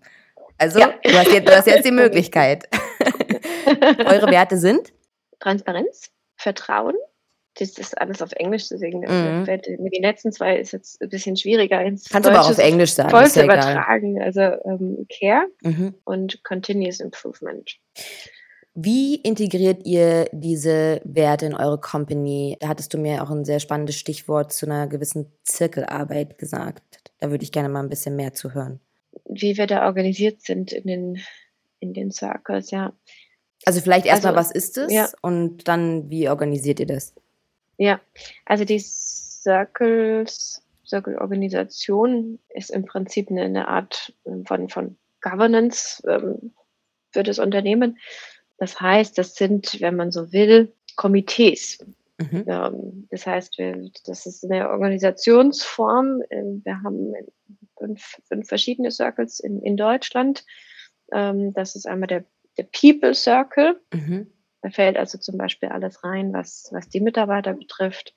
Also, 0.56 0.78
ja. 0.78 0.94
du, 1.02 1.12
hast 1.12 1.32
jetzt, 1.32 1.48
du 1.48 1.56
hast 1.56 1.66
jetzt 1.66 1.84
die 1.84 1.90
Möglichkeit. 1.92 2.68
eure 4.06 4.30
Werte 4.30 4.56
sind? 4.56 4.92
Transparenz, 5.42 6.10
Vertrauen. 6.36 6.94
Das 7.58 7.76
ist 7.76 7.98
alles 8.00 8.22
auf 8.22 8.32
Englisch, 8.32 8.68
deswegen 8.70 9.00
mhm. 9.00 9.44
die 9.44 10.00
letzten 10.00 10.32
zwei 10.32 10.56
ist 10.56 10.72
jetzt 10.72 11.02
ein 11.02 11.10
bisschen 11.10 11.36
schwieriger. 11.36 11.82
Ins 11.82 12.08
Kannst 12.08 12.26
du 12.26 12.32
aber 12.32 12.40
auch 12.40 12.50
auf 12.50 12.58
Englisch 12.58 12.94
sagen. 12.94 13.10
Voll 13.10 13.28
zu 13.28 13.44
übertragen. 13.44 14.22
Also 14.22 14.40
ähm, 14.40 15.06
Care 15.10 15.48
mhm. 15.62 15.94
und 16.04 16.42
Continuous 16.44 17.00
Improvement. 17.00 17.76
Wie 18.74 19.16
integriert 19.16 19.84
ihr 19.84 20.30
diese 20.32 21.02
Werte 21.04 21.44
in 21.44 21.54
eure 21.54 21.78
Company? 21.78 22.56
Da 22.58 22.68
hattest 22.68 22.94
du 22.94 22.98
mir 22.98 23.22
auch 23.22 23.30
ein 23.30 23.44
sehr 23.44 23.60
spannendes 23.60 23.96
Stichwort 23.96 24.50
zu 24.50 24.64
einer 24.64 24.86
gewissen 24.86 25.30
Zirkelarbeit 25.42 26.38
gesagt. 26.38 26.82
Da 27.18 27.30
würde 27.30 27.44
ich 27.44 27.52
gerne 27.52 27.68
mal 27.68 27.82
ein 27.82 27.90
bisschen 27.90 28.16
mehr 28.16 28.32
zu 28.32 28.54
hören. 28.54 28.80
Wie 29.26 29.58
wir 29.58 29.66
da 29.66 29.84
organisiert 29.84 30.40
sind 30.40 30.72
in 30.72 30.86
den, 30.86 31.20
in 31.80 31.92
den 31.92 32.10
Circles, 32.10 32.70
ja. 32.70 32.94
Also 33.64 33.80
vielleicht 33.80 34.06
erstmal, 34.06 34.36
also, 34.36 34.50
was 34.50 34.54
ist 34.54 34.78
es 34.78 34.92
ja. 34.92 35.08
und 35.20 35.68
dann, 35.68 36.10
wie 36.10 36.28
organisiert 36.28 36.80
ihr 36.80 36.86
das? 36.86 37.14
Ja, 37.78 38.00
also 38.44 38.64
die 38.64 38.78
Circles, 38.78 40.62
Circle-Organisation 40.86 42.38
ist 42.50 42.70
im 42.70 42.84
Prinzip 42.84 43.30
eine, 43.30 43.42
eine 43.42 43.68
Art 43.68 44.12
von, 44.44 44.68
von 44.68 44.96
Governance 45.20 46.02
ähm, 46.06 46.52
für 47.10 47.22
das 47.22 47.38
Unternehmen. 47.38 47.98
Das 48.58 48.80
heißt, 48.80 49.16
das 49.16 49.34
sind, 49.34 49.80
wenn 49.80 49.96
man 49.96 50.12
so 50.12 50.32
will, 50.32 50.72
Komitees. 50.96 51.78
Mhm. 52.18 52.44
Ähm, 52.46 53.08
das 53.10 53.26
heißt, 53.26 53.58
wir, 53.58 53.90
das 54.04 54.26
ist 54.26 54.44
eine 54.44 54.68
Organisationsform. 54.68 56.22
Ähm, 56.30 56.62
wir 56.64 56.82
haben 56.82 57.14
fünf, 57.78 58.18
fünf 58.28 58.48
verschiedene 58.48 58.90
Circles 58.90 59.40
in, 59.40 59.62
in 59.62 59.76
Deutschland. 59.76 60.44
Ähm, 61.12 61.52
das 61.54 61.74
ist 61.74 61.86
einmal 61.86 62.08
der 62.08 62.24
der 62.58 62.64
People 62.64 63.14
Circle. 63.14 63.80
Mhm. 63.92 64.32
Da 64.62 64.70
fällt 64.70 64.96
also 64.96 65.18
zum 65.18 65.38
Beispiel 65.38 65.70
alles 65.70 66.04
rein, 66.04 66.32
was, 66.32 66.68
was 66.72 66.88
die 66.88 67.00
Mitarbeiter 67.00 67.54
betrifft, 67.54 68.14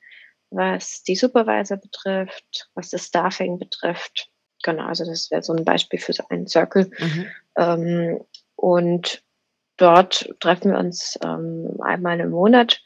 was 0.52 1.04
die 1.04 1.16
Supervisor 1.16 1.78
betrifft, 1.78 2.70
was 2.76 2.92
das 2.92 3.08
Staffing 3.08 3.58
betrifft. 3.58 4.30
Genau, 4.64 4.86
also 4.86 5.06
das 5.06 5.32
wäre 5.32 5.42
so 5.42 5.54
ein 5.54 5.66
Beispiel 5.66 6.00
für 6.00 6.14
so 6.14 6.24
einen 6.30 6.48
Circle. 6.48 6.90
Mhm. 7.00 7.26
Ähm, 7.58 8.26
und 8.56 9.24
dort 9.78 10.30
treffen 10.40 10.72
wir 10.72 10.80
uns 10.80 11.18
ähm, 11.24 11.78
einmal 11.82 12.20
im 12.20 12.30
Monat 12.30 12.82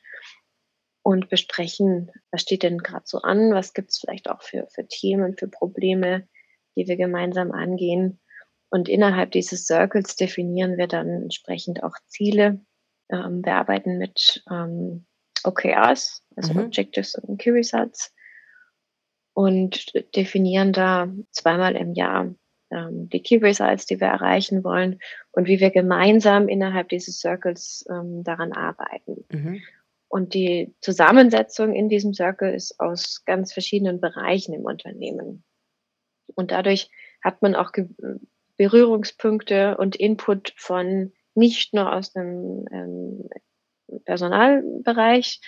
und 1.02 1.30
besprechen, 1.30 2.12
was 2.32 2.42
steht 2.42 2.64
denn 2.64 2.80
gerade 2.80 3.06
so 3.06 3.20
an, 3.20 3.54
was 3.54 3.74
gibt 3.74 3.92
es 3.92 4.00
vielleicht 4.00 4.30
auch 4.30 4.42
für, 4.42 4.68
für 4.68 4.88
Themen, 4.88 5.38
für 5.38 5.48
Probleme, 5.48 6.28
die 6.76 6.88
wir 6.88 6.98
gemeinsam 6.98 7.52
angehen. 7.52 8.20
Und 8.70 8.88
innerhalb 8.88 9.32
dieses 9.32 9.66
Circles 9.66 10.16
definieren 10.16 10.78
wir 10.78 10.88
dann 10.88 11.24
entsprechend 11.24 11.84
auch 11.84 11.96
Ziele. 12.08 12.60
Ähm, 13.12 13.44
wir 13.44 13.56
arbeiten 13.56 13.98
mit 13.98 14.44
ähm, 14.50 15.06
OKRs, 15.44 16.24
also 16.36 16.54
mhm. 16.54 16.66
Objectives 16.66 17.16
und 17.16 17.40
Key 17.40 17.52
Results, 17.52 18.14
und 19.34 19.94
definieren 20.16 20.74
da 20.74 21.08
zweimal 21.32 21.76
im 21.76 21.94
Jahr 21.94 22.36
ähm, 22.72 23.10
die 23.10 23.22
Key 23.22 23.38
Results, 23.38 23.86
die 23.86 24.00
wir 24.00 24.08
erreichen 24.08 24.64
wollen 24.64 25.00
und 25.32 25.48
wie 25.48 25.60
wir 25.60 25.72
gemeinsam 25.72 26.48
innerhalb 26.48 26.90
dieses 26.90 27.20
Circles 27.20 27.86
ähm, 27.90 28.24
daran 28.24 28.52
arbeiten. 28.52 29.26
Mhm. 29.32 29.62
Und 30.08 30.34
die 30.34 30.76
Zusammensetzung 30.82 31.74
in 31.74 31.88
diesem 31.88 32.14
Circle 32.14 32.54
ist 32.54 32.80
aus 32.80 33.24
ganz 33.26 33.54
verschiedenen 33.54 34.02
Bereichen 34.02 34.54
im 34.54 34.66
Unternehmen. 34.66 35.44
Und 36.36 36.52
dadurch 36.52 36.90
hat 37.24 37.42
man 37.42 37.56
auch 37.56 37.72
Berührungspunkte 38.60 39.78
und 39.78 39.96
Input 39.96 40.54
von 40.58 41.14
nicht 41.34 41.74
nur 41.74 41.94
aus 41.94 42.12
dem 42.12 42.66
ähm, 42.72 43.30
Personalbereich, 44.04 45.40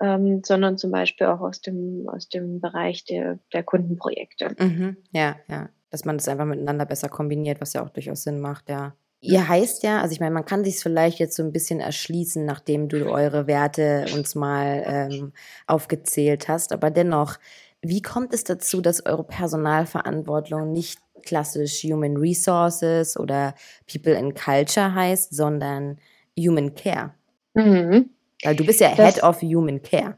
ähm, 0.00 0.42
sondern 0.44 0.78
zum 0.78 0.92
Beispiel 0.92 1.26
auch 1.26 1.40
aus 1.40 1.60
dem, 1.60 2.08
aus 2.08 2.28
dem 2.28 2.60
Bereich 2.60 3.04
der, 3.04 3.40
der 3.52 3.64
Kundenprojekte. 3.64 4.54
Mhm, 4.58 4.96
ja, 5.10 5.36
ja. 5.48 5.68
Dass 5.90 6.04
man 6.04 6.18
das 6.18 6.28
einfach 6.28 6.44
miteinander 6.44 6.86
besser 6.86 7.08
kombiniert, 7.08 7.60
was 7.60 7.72
ja 7.72 7.84
auch 7.84 7.90
durchaus 7.90 8.22
Sinn 8.22 8.40
macht, 8.40 8.68
ja. 8.68 8.94
Ihr 9.20 9.48
heißt 9.48 9.82
ja, 9.82 10.00
also 10.00 10.12
ich 10.12 10.20
meine, 10.20 10.34
man 10.34 10.44
kann 10.44 10.62
sich 10.62 10.78
vielleicht 10.78 11.18
jetzt 11.18 11.34
so 11.34 11.42
ein 11.42 11.50
bisschen 11.50 11.80
erschließen, 11.80 12.44
nachdem 12.44 12.88
du 12.88 13.10
eure 13.10 13.48
Werte 13.48 14.06
uns 14.14 14.36
mal 14.36 14.84
ähm, 14.86 15.32
aufgezählt 15.66 16.46
hast, 16.46 16.72
aber 16.72 16.90
dennoch, 16.90 17.38
wie 17.80 18.02
kommt 18.02 18.34
es 18.34 18.44
dazu, 18.44 18.80
dass 18.80 19.04
eure 19.04 19.24
Personalverantwortung 19.24 20.72
nicht 20.72 21.00
klassisch 21.26 21.82
Human 21.82 22.16
Resources 22.16 23.18
oder 23.18 23.54
People 23.90 24.14
in 24.14 24.34
Culture 24.34 24.94
heißt, 24.94 25.34
sondern 25.34 25.98
Human 26.38 26.74
Care. 26.74 27.14
Mhm. 27.54 28.10
Weil 28.42 28.56
du 28.56 28.64
bist 28.64 28.80
ja 28.80 28.94
das, 28.94 29.16
Head 29.16 29.22
of 29.22 29.42
Human 29.42 29.82
Care. 29.82 30.16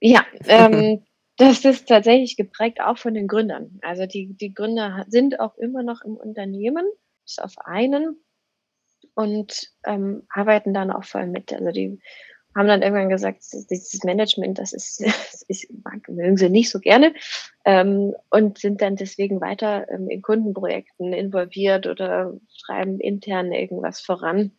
Ja, 0.00 0.24
ähm, 0.46 1.02
das 1.36 1.64
ist 1.64 1.88
tatsächlich 1.88 2.36
geprägt 2.36 2.80
auch 2.80 2.98
von 2.98 3.14
den 3.14 3.26
Gründern. 3.26 3.80
Also 3.82 4.06
die, 4.06 4.34
die 4.34 4.52
Gründer 4.52 5.04
sind 5.08 5.40
auch 5.40 5.56
immer 5.56 5.82
noch 5.82 6.02
im 6.02 6.16
Unternehmen, 6.16 6.84
bis 7.24 7.38
auf 7.38 7.54
einen, 7.64 8.18
und 9.14 9.70
ähm, 9.84 10.24
arbeiten 10.28 10.74
dann 10.74 10.90
auch 10.90 11.04
voll 11.04 11.26
mit. 11.26 11.52
Also 11.52 11.70
die 11.70 12.00
haben 12.56 12.68
dann 12.68 12.82
irgendwann 12.82 13.08
gesagt, 13.08 13.42
dieses 13.70 14.04
Management, 14.04 14.58
das 14.58 14.72
ist, 14.72 15.00
das 15.04 15.42
ist 15.48 15.68
mögen 16.08 16.36
sie 16.36 16.48
nicht 16.48 16.70
so 16.70 16.80
gerne 16.80 17.14
ähm, 17.64 18.14
und 18.30 18.58
sind 18.58 18.80
dann 18.80 18.96
deswegen 18.96 19.40
weiter 19.40 19.88
ähm, 19.90 20.08
in 20.08 20.22
Kundenprojekten 20.22 21.12
involviert 21.12 21.86
oder 21.86 22.34
schreiben 22.48 23.00
intern 23.00 23.52
irgendwas 23.52 24.00
voran. 24.00 24.52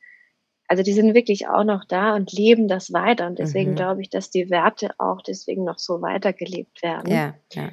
Also 0.68 0.82
die 0.82 0.94
sind 0.94 1.14
wirklich 1.14 1.48
auch 1.48 1.64
noch 1.64 1.86
da 1.86 2.16
und 2.16 2.32
leben 2.34 2.68
das 2.68 2.92
weiter 2.92 3.28
und 3.28 3.38
deswegen 3.38 3.72
mhm. 3.72 3.76
glaube 3.76 4.02
ich, 4.02 4.10
dass 4.10 4.32
die 4.32 4.50
Werte 4.50 4.92
auch 4.98 5.22
deswegen 5.22 5.64
noch 5.64 5.78
so 5.78 6.02
weitergelebt 6.02 6.82
werden. 6.82 7.12
Ja, 7.12 7.36
ja. 7.54 7.70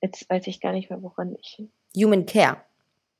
Jetzt 0.00 0.28
weiß 0.30 0.46
ich 0.46 0.60
gar 0.60 0.72
nicht 0.72 0.90
mehr, 0.90 1.02
woran 1.02 1.36
ich. 1.40 1.62
Human 1.96 2.26
Care. 2.26 2.58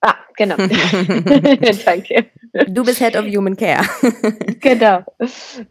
Ah, 0.03 0.19
genau. 0.37 0.57
Danke. 1.85 2.27
Du 2.67 2.85
bist 2.85 2.99
Head 2.99 3.17
of 3.17 3.25
Human 3.27 3.57
Care. 3.57 3.85
genau. 4.61 5.05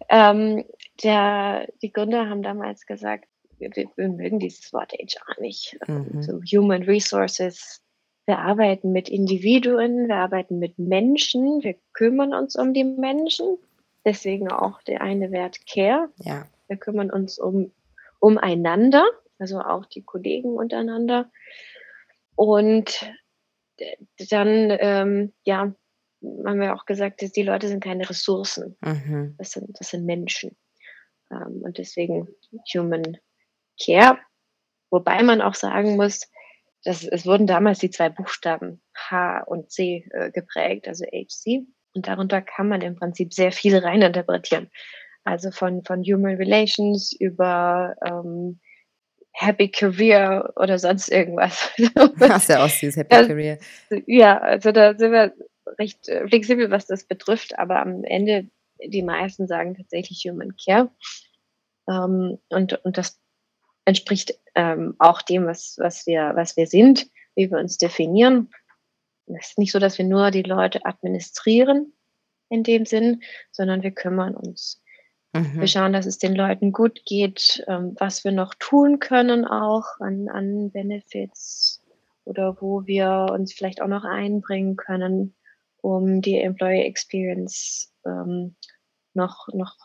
Ähm, 0.10 0.64
der, 1.04 1.68
die 1.82 1.92
Gründer 1.92 2.30
haben 2.30 2.42
damals 2.42 2.86
gesagt, 2.86 3.26
wir, 3.60 3.70
wir 3.96 4.10
mögen 4.10 4.40
dieses 4.40 4.72
Wort 4.74 4.94
HR 4.94 5.40
nicht. 5.42 5.78
Mhm. 5.88 6.24
So 6.24 6.40
Human 6.58 6.84
Resources. 6.84 7.82
Wir 8.26 8.40
arbeiten 8.40 8.92
mit 8.92 9.10
Individuen, 9.10 10.08
wir 10.08 10.16
arbeiten 10.16 10.60
mit 10.60 10.80
Menschen, 10.80 11.64
wir 11.64 11.76
kümmern 11.94 12.34
uns 12.34 12.56
um 12.56 12.74
die 12.74 12.84
Menschen. 12.84 13.58
Deswegen 14.06 14.50
auch 14.50 14.82
der 14.84 15.02
eine 15.02 15.32
Wert 15.32 15.58
Care. 15.68 16.10
Ja. 16.18 16.46
Wir 16.68 16.78
kümmern 16.78 17.12
uns 17.12 17.38
um 17.38 17.72
umeinander, 18.20 19.06
also 19.40 19.60
auch 19.60 19.86
die 19.86 20.04
Kollegen 20.04 20.54
untereinander. 20.54 21.30
Und 22.36 23.12
dann, 24.30 24.78
ähm, 24.80 25.34
ja, 25.44 25.74
haben 26.46 26.60
wir 26.60 26.76
auch 26.76 26.86
gesagt, 26.86 27.22
dass 27.22 27.32
die 27.32 27.44
Leute 27.44 27.68
sind 27.68 27.84
keine 27.84 28.10
Ressourcen. 28.10 28.78
Mhm. 28.82 29.36
Das, 29.38 29.52
sind, 29.52 29.80
das 29.80 29.90
sind 29.90 30.06
Menschen. 30.06 30.56
Ähm, 31.32 31.62
und 31.64 31.78
deswegen 31.78 32.28
Human 32.74 33.18
Care. 33.84 34.20
Wobei 34.90 35.24
man 35.24 35.42
auch 35.42 35.56
sagen 35.56 35.96
muss, 35.96 36.30
dass 36.84 37.04
es 37.04 37.26
wurden 37.26 37.48
damals 37.48 37.80
die 37.80 37.90
zwei 37.90 38.10
Buchstaben 38.10 38.82
H 38.96 39.44
und 39.44 39.72
C 39.72 40.08
äh, 40.12 40.32
geprägt, 40.32 40.88
also 40.88 41.06
HC. 41.06 41.66
Und 41.94 42.08
darunter 42.08 42.42
kann 42.42 42.70
man 42.70 42.82
im 42.82 42.96
Prinzip 42.96 43.34
sehr 43.34 43.52
viel 43.52 43.78
reininterpretieren. 43.78 44.70
Also 45.24 45.52
von, 45.52 45.84
von 45.84 46.02
Human 46.04 46.36
Relations 46.38 47.14
über 47.14 47.96
ähm, 48.04 48.60
Happy 49.34 49.70
Career 49.70 50.54
oder 50.56 50.78
sonst 50.78 51.10
irgendwas. 51.10 51.72
Hast 52.20 52.50
ja 52.50 52.64
auch 52.64 52.70
süß, 52.70 52.98
Happy 52.98 53.10
das, 53.10 53.28
Career. 53.28 53.58
Ja, 54.06 54.38
also 54.40 54.72
da 54.72 54.98
sind 54.98 55.12
wir 55.12 55.34
recht 55.80 56.08
äh, 56.10 56.28
flexibel, 56.28 56.70
was 56.72 56.88
das 56.88 57.06
betrifft, 57.06 57.58
aber 57.58 57.82
am 57.82 58.04
Ende, 58.04 58.50
die 58.86 59.04
meisten 59.04 59.48
sagen 59.48 59.76
tatsächlich 59.76 60.26
Human 60.28 60.56
Care. 60.64 60.92
Ähm, 61.90 62.40
und, 62.50 62.84
und 62.86 62.98
das 62.98 63.20
entspricht 63.86 64.34
ähm, 64.56 64.96
auch 65.00 65.22
dem, 65.22 65.46
was, 65.46 65.76
was, 65.80 66.06
wir, 66.06 66.34
was 66.36 66.58
wir 66.58 66.68
sind, 66.68 67.08
wie 67.36 67.50
wir 67.50 67.58
uns 67.58 67.78
definieren. 67.78 68.50
Es 69.28 69.52
ist 69.52 69.58
nicht 69.58 69.72
so, 69.72 69.80
dass 69.80 69.98
wir 69.98 70.06
nur 70.06 70.32
die 70.32 70.44
Leute 70.44 70.86
administrieren 70.86 71.94
in 72.50 72.64
dem 72.64 72.86
Sinn, 72.86 73.24
sondern 73.52 73.82
wir 73.82 73.92
kümmern 73.92 74.36
uns. 74.36 74.81
Mhm. 75.34 75.62
Wir 75.62 75.68
schauen, 75.68 75.94
dass 75.94 76.06
es 76.06 76.18
den 76.18 76.36
Leuten 76.36 76.72
gut 76.72 77.02
geht, 77.06 77.64
ähm, 77.68 77.96
was 77.98 78.24
wir 78.24 78.32
noch 78.32 78.54
tun 78.56 79.00
können 79.00 79.46
auch 79.46 79.86
an, 80.00 80.28
an 80.30 80.72
Benefits 80.72 81.82
oder 82.26 82.58
wo 82.62 82.86
wir 82.86 83.28
uns 83.32 83.54
vielleicht 83.54 83.82
auch 83.82 83.88
noch 83.88 84.04
einbringen 84.04 84.76
können, 84.76 85.36
um 85.82 86.22
die 86.22 86.40
Employee 86.40 86.84
Experience 86.84 87.94
ähm, 88.06 88.56
noch, 89.14 89.48
noch 89.54 89.76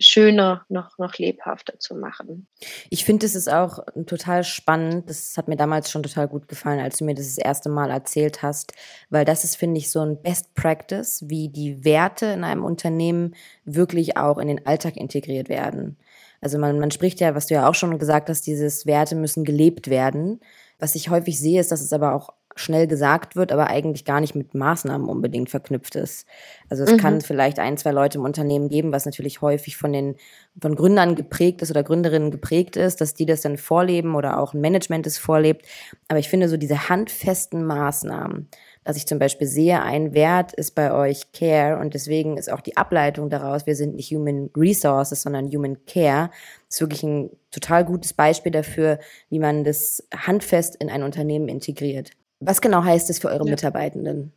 schöner, 0.00 0.64
noch, 0.68 0.98
noch 0.98 1.14
lebhafter 1.18 1.78
zu 1.78 1.94
machen. 1.94 2.46
Ich 2.90 3.04
finde, 3.04 3.26
es 3.26 3.34
ist 3.34 3.50
auch 3.50 3.80
total 4.06 4.44
spannend. 4.44 5.10
Das 5.10 5.36
hat 5.36 5.48
mir 5.48 5.56
damals 5.56 5.90
schon 5.90 6.02
total 6.02 6.28
gut 6.28 6.48
gefallen, 6.48 6.80
als 6.80 6.98
du 6.98 7.04
mir 7.04 7.14
das, 7.14 7.26
das 7.26 7.38
erste 7.38 7.68
Mal 7.68 7.90
erzählt 7.90 8.42
hast, 8.42 8.72
weil 9.10 9.24
das 9.24 9.44
ist, 9.44 9.56
finde 9.56 9.78
ich, 9.78 9.90
so 9.90 10.00
ein 10.00 10.20
Best 10.22 10.54
Practice, 10.54 11.24
wie 11.26 11.48
die 11.48 11.84
Werte 11.84 12.26
in 12.26 12.44
einem 12.44 12.64
Unternehmen 12.64 13.34
wirklich 13.64 14.16
auch 14.16 14.38
in 14.38 14.48
den 14.48 14.66
Alltag 14.66 14.96
integriert 14.96 15.48
werden. 15.48 15.96
Also 16.40 16.58
man, 16.58 16.78
man 16.78 16.90
spricht 16.90 17.20
ja, 17.20 17.34
was 17.34 17.46
du 17.46 17.54
ja 17.54 17.68
auch 17.68 17.74
schon 17.74 17.98
gesagt 17.98 18.28
hast, 18.28 18.46
dieses 18.46 18.86
Werte 18.86 19.16
müssen 19.16 19.44
gelebt 19.44 19.90
werden. 19.90 20.40
Was 20.78 20.94
ich 20.94 21.10
häufig 21.10 21.40
sehe, 21.40 21.60
ist, 21.60 21.72
dass 21.72 21.80
es 21.80 21.92
aber 21.92 22.14
auch 22.14 22.32
schnell 22.58 22.86
gesagt 22.86 23.36
wird, 23.36 23.52
aber 23.52 23.68
eigentlich 23.68 24.04
gar 24.04 24.20
nicht 24.20 24.34
mit 24.34 24.54
Maßnahmen 24.54 25.08
unbedingt 25.08 25.50
verknüpft 25.50 25.96
ist. 25.96 26.26
Also 26.68 26.84
es 26.84 26.92
mhm. 26.92 26.96
kann 26.98 27.20
vielleicht 27.20 27.58
ein, 27.58 27.76
zwei 27.76 27.92
Leute 27.92 28.18
im 28.18 28.24
Unternehmen 28.24 28.68
geben, 28.68 28.92
was 28.92 29.06
natürlich 29.06 29.40
häufig 29.40 29.76
von 29.76 29.92
den 29.92 30.16
von 30.60 30.74
Gründern 30.74 31.14
geprägt 31.14 31.62
ist 31.62 31.70
oder 31.70 31.82
Gründerinnen 31.82 32.30
geprägt 32.30 32.76
ist, 32.76 33.00
dass 33.00 33.14
die 33.14 33.26
das 33.26 33.42
dann 33.42 33.56
vorleben 33.56 34.14
oder 34.14 34.38
auch 34.38 34.54
ein 34.54 34.60
Management 34.60 35.06
es 35.06 35.18
vorlebt. 35.18 35.66
Aber 36.08 36.18
ich 36.18 36.28
finde 36.28 36.48
so 36.48 36.56
diese 36.56 36.88
handfesten 36.88 37.64
Maßnahmen, 37.64 38.48
dass 38.84 38.96
ich 38.96 39.06
zum 39.06 39.18
Beispiel 39.18 39.46
sehe, 39.46 39.82
ein 39.82 40.14
Wert 40.14 40.52
ist 40.54 40.74
bei 40.74 40.92
euch 40.92 41.32
Care 41.32 41.78
und 41.78 41.94
deswegen 41.94 42.38
ist 42.38 42.50
auch 42.50 42.62
die 42.62 42.76
Ableitung 42.76 43.28
daraus, 43.28 43.66
wir 43.66 43.76
sind 43.76 43.94
nicht 43.94 44.10
Human 44.12 44.50
Resources, 44.56 45.22
sondern 45.22 45.50
Human 45.50 45.84
Care, 45.86 46.30
ist 46.68 46.80
wirklich 46.80 47.02
ein 47.02 47.30
total 47.50 47.84
gutes 47.84 48.12
Beispiel 48.12 48.50
dafür, 48.50 48.98
wie 49.28 49.38
man 49.38 49.62
das 49.64 50.06
handfest 50.16 50.76
in 50.76 50.90
ein 50.90 51.02
Unternehmen 51.02 51.48
integriert. 51.48 52.12
Was 52.40 52.60
genau 52.60 52.84
heißt 52.84 53.10
es 53.10 53.18
für 53.18 53.28
eure 53.28 53.44
ja. 53.44 53.50
Mitarbeitenden, 53.50 54.32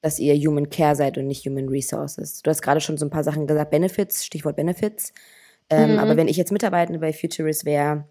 dass 0.00 0.18
ihr 0.18 0.34
Human 0.34 0.70
Care 0.70 0.96
seid 0.96 1.18
und 1.18 1.26
nicht 1.26 1.46
Human 1.46 1.68
Resources? 1.68 2.42
Du 2.42 2.50
hast 2.50 2.62
gerade 2.62 2.80
schon 2.80 2.96
so 2.96 3.06
ein 3.06 3.10
paar 3.10 3.24
Sachen 3.24 3.46
gesagt, 3.46 3.70
Benefits, 3.70 4.24
Stichwort 4.24 4.56
Benefits. 4.56 5.12
Ähm, 5.70 5.92
mhm. 5.92 5.98
Aber 5.98 6.16
wenn 6.16 6.28
ich 6.28 6.36
jetzt 6.36 6.52
Mitarbeitende 6.52 6.98
bei 6.98 7.12
Futurist 7.12 7.64
wäre, 7.64 8.08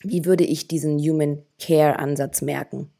wie 0.00 0.24
würde 0.24 0.44
ich 0.44 0.68
diesen 0.68 0.98
Human 0.98 1.42
Care 1.58 1.98
Ansatz 1.98 2.42
merken? 2.42 2.90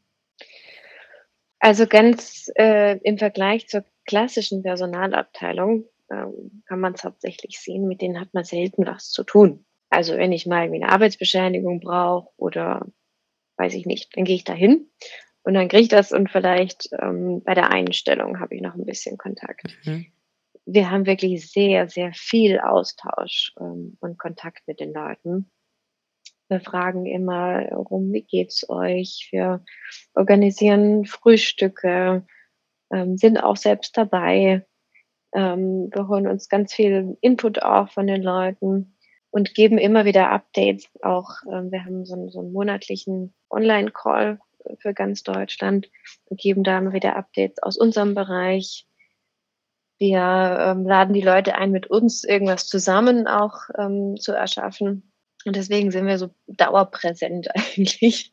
Also 1.59 1.87
ganz 1.87 2.51
äh, 2.55 2.97
im 2.99 3.17
Vergleich 3.17 3.67
zur 3.67 3.83
klassischen 4.05 4.63
Personalabteilung 4.63 5.85
ähm, 6.11 6.63
kann 6.67 6.79
man 6.79 6.93
es 6.93 7.03
hauptsächlich 7.03 7.59
sehen, 7.59 7.87
mit 7.87 8.01
denen 8.01 8.19
hat 8.19 8.33
man 8.33 8.43
selten 8.43 8.85
was 8.85 9.09
zu 9.11 9.23
tun. 9.23 9.65
Also 9.89 10.17
wenn 10.17 10.31
ich 10.31 10.45
mal 10.45 10.63
eine 10.63 10.89
Arbeitsbescheinigung 10.89 11.79
brauche 11.79 12.29
oder 12.37 12.85
weiß 13.57 13.73
ich 13.73 13.85
nicht, 13.85 14.15
dann 14.15 14.25
gehe 14.25 14.35
ich 14.35 14.43
da 14.43 14.53
hin 14.53 14.89
und 15.47 15.53
dann 15.53 15.69
kriege 15.69 15.83
ich 15.83 15.87
das 15.87 16.11
und 16.11 16.29
vielleicht 16.29 16.89
ähm, 16.99 17.41
bei 17.41 17.53
der 17.53 17.71
Einstellung 17.71 18.41
habe 18.41 18.53
ich 18.53 18.61
noch 18.61 18.75
ein 18.75 18.83
bisschen 18.83 19.17
Kontakt. 19.17 19.63
Mhm. 19.85 20.07
Wir 20.65 20.91
haben 20.91 21.05
wirklich 21.05 21.49
sehr, 21.49 21.87
sehr 21.87 22.11
viel 22.13 22.59
Austausch 22.59 23.53
ähm, 23.57 23.95
und 24.01 24.19
Kontakt 24.19 24.67
mit 24.67 24.81
den 24.81 24.93
Leuten. 24.93 25.49
Wir 26.49 26.59
fragen 26.59 27.05
immer 27.05 27.65
rum, 27.71 28.11
wie 28.11 28.23
geht's 28.23 28.69
euch? 28.69 29.29
Wir 29.31 29.63
organisieren 30.15 31.05
Frühstücke, 31.05 32.25
ähm, 32.91 33.15
sind 33.15 33.37
auch 33.37 33.55
selbst 33.55 33.95
dabei. 33.95 34.65
Ähm, 35.33 35.89
wir 35.93 36.09
holen 36.09 36.27
uns 36.27 36.49
ganz 36.49 36.73
viel 36.73 37.17
Input 37.21 37.63
auch 37.63 37.89
von 37.89 38.05
den 38.05 38.21
Leuten 38.21 38.97
und 39.29 39.53
geben 39.53 39.77
immer 39.77 40.03
wieder 40.03 40.29
Updates. 40.29 40.89
Auch 41.01 41.29
ähm, 41.49 41.71
wir 41.71 41.85
haben 41.85 42.03
so, 42.03 42.27
so 42.27 42.39
einen 42.39 42.51
monatlichen 42.51 43.33
Online-Call 43.49 44.41
für 44.79 44.93
ganz 44.93 45.23
Deutschland 45.23 45.89
und 46.25 46.39
geben 46.39 46.63
da 46.63 46.77
immer 46.77 46.93
wieder 46.93 47.15
Updates 47.15 47.61
aus 47.61 47.77
unserem 47.77 48.15
Bereich. 48.15 48.87
Wir 49.99 50.19
ähm, 50.19 50.85
laden 50.85 51.13
die 51.13 51.21
Leute 51.21 51.55
ein, 51.55 51.71
mit 51.71 51.87
uns 51.87 52.23
irgendwas 52.23 52.67
zusammen 52.67 53.27
auch 53.27 53.61
ähm, 53.77 54.15
zu 54.17 54.31
erschaffen. 54.31 55.11
Und 55.45 55.55
deswegen 55.55 55.91
sind 55.91 56.05
wir 56.05 56.17
so 56.17 56.29
dauerpräsent 56.47 57.49
eigentlich. 57.55 58.31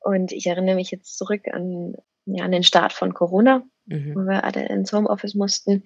Und 0.00 0.32
ich 0.32 0.46
erinnere 0.46 0.74
mich 0.74 0.90
jetzt 0.90 1.16
zurück 1.16 1.42
an, 1.52 1.94
ja, 2.26 2.44
an 2.44 2.52
den 2.52 2.62
Start 2.62 2.92
von 2.92 3.14
Corona, 3.14 3.62
mhm. 3.86 4.14
wo 4.14 4.20
wir 4.20 4.44
alle 4.44 4.68
ins 4.68 4.92
Homeoffice 4.92 5.34
mussten. 5.34 5.84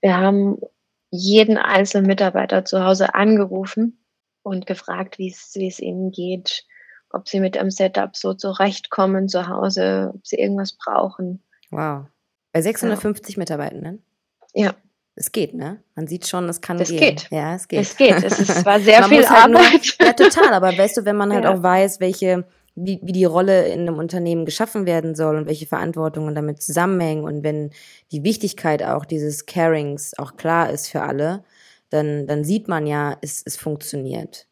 Wir 0.00 0.16
haben 0.16 0.58
jeden 1.10 1.58
einzelnen 1.58 2.06
Mitarbeiter 2.06 2.64
zu 2.64 2.84
Hause 2.84 3.14
angerufen 3.14 4.04
und 4.42 4.66
gefragt, 4.66 5.18
wie 5.18 5.30
es 5.30 5.52
wie 5.54 5.68
es 5.68 5.80
ihnen 5.80 6.10
geht, 6.10 6.66
ob 7.14 7.28
sie 7.28 7.40
mit 7.40 7.54
dem 7.54 7.70
Setup 7.70 8.16
so 8.16 8.34
zurechtkommen 8.34 9.28
zu 9.28 9.48
Hause, 9.48 10.12
ob 10.14 10.26
sie 10.26 10.36
irgendwas 10.36 10.72
brauchen. 10.72 11.42
Wow. 11.70 12.06
Bei 12.52 12.62
650 12.62 13.34
ja. 13.34 13.38
Mitarbeitenden? 13.38 14.02
Ja. 14.54 14.74
Es 15.16 15.30
geht, 15.30 15.54
ne? 15.54 15.80
Man 15.94 16.08
sieht 16.08 16.26
schon, 16.26 16.48
es 16.48 16.60
kann 16.60 16.80
es 16.80 16.88
gehen. 16.88 16.98
Geht. 16.98 17.28
Ja, 17.30 17.54
es 17.54 17.68
geht. 17.68 17.80
Es 17.80 17.96
geht. 17.96 18.22
Es 18.22 18.40
ist 18.40 18.62
zwar 18.62 18.80
sehr 18.80 19.04
viel 19.04 19.28
halt 19.28 19.54
Arbeit. 19.54 19.96
Nur, 20.00 20.08
ja, 20.08 20.12
total. 20.12 20.52
Aber 20.52 20.76
weißt 20.76 20.96
du, 20.96 21.04
wenn 21.04 21.16
man 21.16 21.32
halt 21.32 21.44
ja. 21.44 21.54
auch 21.54 21.62
weiß, 21.62 22.00
welche, 22.00 22.44
wie, 22.74 22.98
wie 23.02 23.12
die 23.12 23.24
Rolle 23.24 23.68
in 23.68 23.80
einem 23.82 23.98
Unternehmen 23.98 24.44
geschaffen 24.44 24.86
werden 24.86 25.14
soll 25.14 25.36
und 25.36 25.46
welche 25.46 25.66
Verantwortungen 25.66 26.34
damit 26.34 26.62
zusammenhängen 26.62 27.22
und 27.22 27.44
wenn 27.44 27.70
die 28.10 28.24
Wichtigkeit 28.24 28.82
auch 28.82 29.04
dieses 29.04 29.46
Carings 29.46 30.18
auch 30.18 30.36
klar 30.36 30.70
ist 30.70 30.88
für 30.88 31.02
alle, 31.02 31.44
dann, 31.90 32.26
dann 32.26 32.42
sieht 32.42 32.66
man 32.66 32.86
ja, 32.86 33.16
es, 33.20 33.40
es 33.44 33.56
funktioniert. 33.56 34.48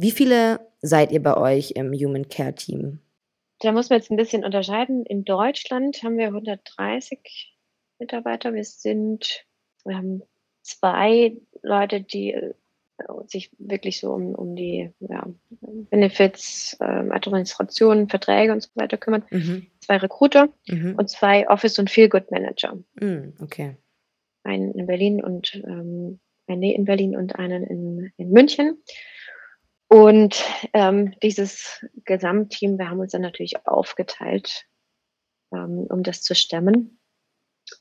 Wie 0.00 0.12
viele 0.12 0.60
seid 0.80 1.10
ihr 1.10 1.20
bei 1.20 1.36
euch 1.36 1.72
im 1.72 1.92
Human 1.92 2.28
Care 2.28 2.54
Team? 2.54 3.00
Da 3.58 3.72
muss 3.72 3.90
man 3.90 3.98
jetzt 3.98 4.12
ein 4.12 4.16
bisschen 4.16 4.44
unterscheiden. 4.44 5.04
In 5.04 5.24
Deutschland 5.24 6.04
haben 6.04 6.18
wir 6.18 6.26
130 6.26 7.58
Mitarbeiter. 7.98 8.54
Wir 8.54 8.62
sind, 8.62 9.44
wir 9.84 9.96
haben 9.96 10.22
zwei 10.62 11.36
Leute, 11.62 12.00
die 12.00 12.32
äh, 12.32 12.54
sich 13.26 13.50
wirklich 13.58 13.98
so 13.98 14.12
um, 14.12 14.36
um 14.36 14.54
die 14.54 14.88
ja, 15.00 15.26
Benefits, 15.90 16.76
äh, 16.78 16.84
Administration, 16.84 18.08
Verträge 18.08 18.52
und 18.52 18.62
so 18.62 18.68
weiter 18.74 18.98
kümmern. 18.98 19.24
Mhm. 19.30 19.66
Zwei 19.80 19.96
Recruiter 19.96 20.48
mhm. 20.68 20.94
und 20.96 21.10
zwei 21.10 21.48
Office- 21.50 21.80
und 21.80 21.90
Feel-Good-Manager. 21.90 22.78
Mhm, 23.00 23.34
okay. 23.40 23.76
Einen 24.44 24.70
in 24.74 24.86
Berlin 24.86 25.20
und 25.20 25.56
ähm, 25.66 26.20
einen 26.46 26.62
in 26.62 26.84
Berlin 26.84 27.16
und 27.16 27.34
einen 27.34 27.64
in, 27.64 28.12
in 28.16 28.30
München. 28.30 28.80
Und 29.88 30.44
ähm, 30.74 31.14
dieses 31.22 31.84
Gesamtteam, 32.04 32.78
wir 32.78 32.90
haben 32.90 33.00
uns 33.00 33.12
dann 33.12 33.22
natürlich 33.22 33.66
aufgeteilt 33.66 34.68
ähm, 35.52 35.86
um 35.88 36.02
das 36.02 36.22
zu 36.22 36.34
stemmen. 36.34 37.00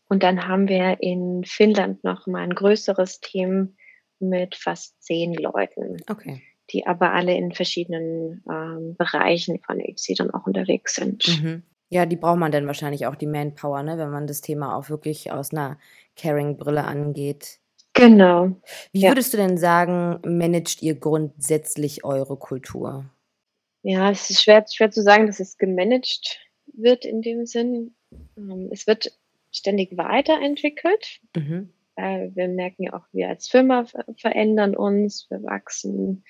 Und 0.09 0.23
dann 0.23 0.47
haben 0.47 0.67
wir 0.67 1.01
in 1.01 1.43
Finnland 1.45 2.03
noch 2.03 2.27
mal 2.27 2.43
ein 2.43 2.55
größeres 2.55 3.19
Team 3.19 3.77
mit 4.19 4.55
fast 4.55 5.01
zehn 5.01 5.33
Leuten. 5.33 5.97
Okay. 6.09 6.41
Die 6.71 6.85
aber 6.85 7.13
alle 7.13 7.35
in 7.35 7.53
verschiedenen 7.53 8.43
ähm, 8.49 8.95
Bereichen 8.97 9.59
von 9.59 9.79
XC 9.79 10.15
dann 10.17 10.31
auch 10.31 10.45
unterwegs 10.45 10.95
sind. 10.95 11.25
Mhm. 11.41 11.63
Ja, 11.89 12.05
die 12.05 12.17
braucht 12.17 12.39
man 12.39 12.51
dann 12.51 12.67
wahrscheinlich 12.67 13.05
auch, 13.05 13.15
die 13.15 13.27
Manpower, 13.27 13.81
ne, 13.83 13.97
wenn 13.97 14.09
man 14.09 14.27
das 14.27 14.41
Thema 14.41 14.75
auch 14.75 14.89
wirklich 14.89 15.31
aus 15.31 15.53
einer 15.53 15.77
Caring-Brille 16.17 16.83
angeht. 16.83 17.61
Genau. 17.97 18.55
Wie 18.91 19.01
ja. 19.01 19.10
würdest 19.10 19.33
du 19.33 19.38
denn 19.38 19.57
sagen, 19.57 20.19
managt 20.23 20.81
ihr 20.81 20.95
grundsätzlich 20.95 22.03
eure 22.03 22.38
Kultur? 22.38 23.05
Ja, 23.81 24.12
es 24.12 24.29
ist 24.29 24.43
schwer, 24.43 24.65
schwer 24.69 24.91
zu 24.91 25.01
sagen, 25.01 25.27
dass 25.27 25.39
es 25.39 25.57
gemanagt 25.57 26.39
wird 26.73 27.05
in 27.05 27.21
dem 27.21 27.45
Sinn. 27.45 27.95
Ähm, 28.38 28.69
es 28.71 28.88
wird 28.88 29.17
ständig 29.51 29.97
weiterentwickelt. 29.97 31.19
Mhm. 31.36 31.69
Wir 31.95 32.47
merken 32.47 32.83
ja 32.83 32.93
auch, 32.93 33.05
wir 33.12 33.27
als 33.27 33.47
Firma 33.47 33.86
verändern 34.17 34.75
uns, 34.75 35.25
wir 35.31 35.41
wachsen. 35.41 36.23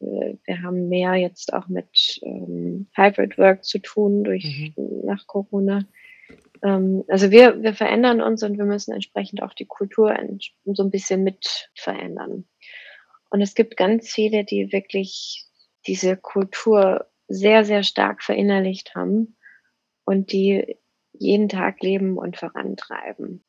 Wir 0.00 0.62
haben 0.62 0.88
mehr 0.88 1.14
jetzt 1.16 1.52
auch 1.52 1.68
mit 1.68 2.20
ähm, 2.22 2.86
Hybrid 2.94 3.36
Work 3.36 3.64
zu 3.64 3.80
tun 3.80 4.24
durch 4.24 4.72
mhm. 4.76 5.02
nach 5.04 5.26
Corona. 5.26 5.84
Ähm, 6.64 7.04
also 7.08 7.30
wir, 7.30 7.62
wir 7.62 7.74
verändern 7.74 8.20
uns 8.20 8.42
und 8.42 8.58
wir 8.58 8.64
müssen 8.64 8.92
entsprechend 8.92 9.42
auch 9.42 9.52
die 9.52 9.66
Kultur 9.66 10.16
so 10.64 10.82
ein 10.82 10.90
bisschen 10.90 11.22
mit 11.22 11.70
verändern. 11.76 12.46
Und 13.30 13.42
es 13.42 13.54
gibt 13.54 13.76
ganz 13.76 14.10
viele, 14.10 14.44
die 14.44 14.72
wirklich 14.72 15.46
diese 15.86 16.16
Kultur 16.16 17.06
sehr, 17.28 17.64
sehr 17.64 17.82
stark 17.82 18.22
verinnerlicht 18.22 18.94
haben 18.94 19.36
und 20.04 20.32
die 20.32 20.78
jeden 21.12 21.48
Tag 21.48 21.82
leben 21.82 22.18
und 22.18 22.36
vorantreiben. 22.36 23.44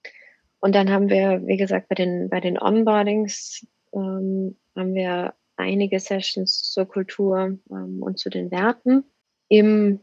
Und 0.60 0.76
dann 0.76 0.90
haben 0.90 1.10
wir, 1.10 1.46
wie 1.46 1.58
gesagt, 1.58 1.90
bei 1.90 1.96
den, 1.96 2.30
bei 2.30 2.40
den 2.40 2.60
Onboardings 2.60 3.66
ähm, 3.94 4.58
haben 4.76 4.94
wir 4.94 5.34
einige 5.58 6.00
Sessions 6.00 6.64
zur 6.72 6.86
Kultur 6.86 7.58
ähm, 7.70 8.02
und 8.02 8.20
zu 8.20 8.30
den 8.30 8.52
Werten. 8.52 9.04
Im 9.48 10.00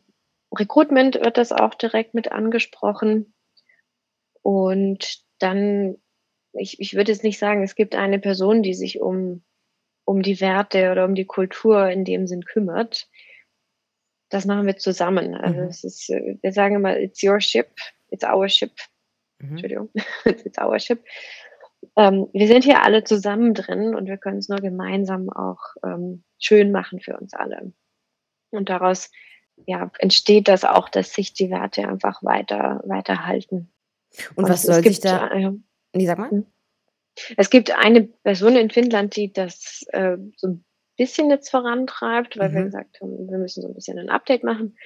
Recruitment 0.57 1.17
wird 1.17 1.39
das 1.39 1.53
auch 1.53 1.75
direkt 1.75 2.15
mit 2.15 2.31
angesprochen. 2.31 3.35
Und 4.43 5.23
dann, 5.39 5.97
ich, 6.53 6.81
ich 6.81 6.95
würde 6.95 7.13
jetzt 7.13 7.25
nicht 7.25 7.39
sagen, 7.39 7.63
es 7.63 7.75
gibt 7.75 7.95
eine 7.95 8.19
Person, 8.19 8.63
die 8.63 8.75
sich 8.75 9.01
um, 9.01 9.43
um 10.05 10.23
die 10.23 10.41
Werte 10.41 10.91
oder 10.91 11.05
um 11.05 11.15
die 11.15 11.27
Kultur 11.27 11.89
in 11.89 12.05
dem 12.05 12.27
Sinn 12.27 12.45
kümmert 12.45 13.09
das 14.33 14.47
machen 14.47 14.67
wir 14.67 14.77
zusammen. 14.79 15.35
Also 15.35 15.61
mhm. 15.61 15.67
es 15.67 15.85
ist, 15.85 16.09
wir 16.09 16.53
sagen 16.53 16.77
immer, 16.77 16.99
it's 16.99 17.23
your 17.23 17.41
ship, 17.41 17.69
it's 18.09 18.25
our 18.25 18.49
ship. 18.49 18.73
Mhm. 19.39 19.51
Entschuldigung, 19.51 19.91
it's 20.25 20.59
our 20.59 20.79
ship. 20.79 21.05
Ähm, 21.97 22.29
wir 22.33 22.47
sind 22.47 22.65
hier 22.65 22.83
alle 22.83 23.05
zusammen 23.05 23.53
drin 23.53 23.95
und 23.95 24.07
wir 24.07 24.17
können 24.17 24.39
es 24.39 24.49
nur 24.49 24.59
gemeinsam 24.59 25.29
auch 25.29 25.61
ähm, 25.85 26.25
schön 26.39 26.73
machen 26.73 27.01
für 27.01 27.19
uns 27.19 27.35
alle. 27.35 27.73
Und 28.51 28.71
daraus 28.71 29.11
ja, 29.67 29.91
entsteht 29.99 30.49
das 30.49 30.65
auch, 30.65 30.89
dass 30.89 31.13
sich 31.15 31.33
die 31.33 31.51
Werte 31.51 31.87
einfach 31.87 32.23
weiter, 32.23 32.83
weiter 32.87 33.27
halten. 33.27 33.71
Und, 34.35 34.45
und 34.45 34.49
was 34.51 34.63
soll 34.63 34.83
sich 34.83 35.01
da? 35.01 35.29
Äh, 35.31 35.53
nee, 35.95 36.07
sag 36.07 36.19
mal. 36.19 36.31
Hm? 36.31 36.47
Es 37.37 37.51
gibt 37.51 37.71
eine 37.71 38.05
Person 38.05 38.57
in 38.57 38.71
Finnland, 38.71 39.17
die 39.17 39.33
das 39.33 39.85
äh, 39.89 40.17
so 40.37 40.49
ein 40.49 40.65
bisschen 40.97 41.31
jetzt 41.31 41.51
vorantreibt, 41.51 42.39
weil 42.39 42.51
mhm. 42.51 42.55
wir 42.55 42.65
gesagt 42.65 43.01
haben, 43.01 43.31
wir 43.31 43.39
müssen 43.39 43.63
so 43.63 43.69
ein 43.69 43.75
bisschen 43.75 43.99
ein 43.99 44.09
Update 44.09 44.45
machen. 44.45 44.77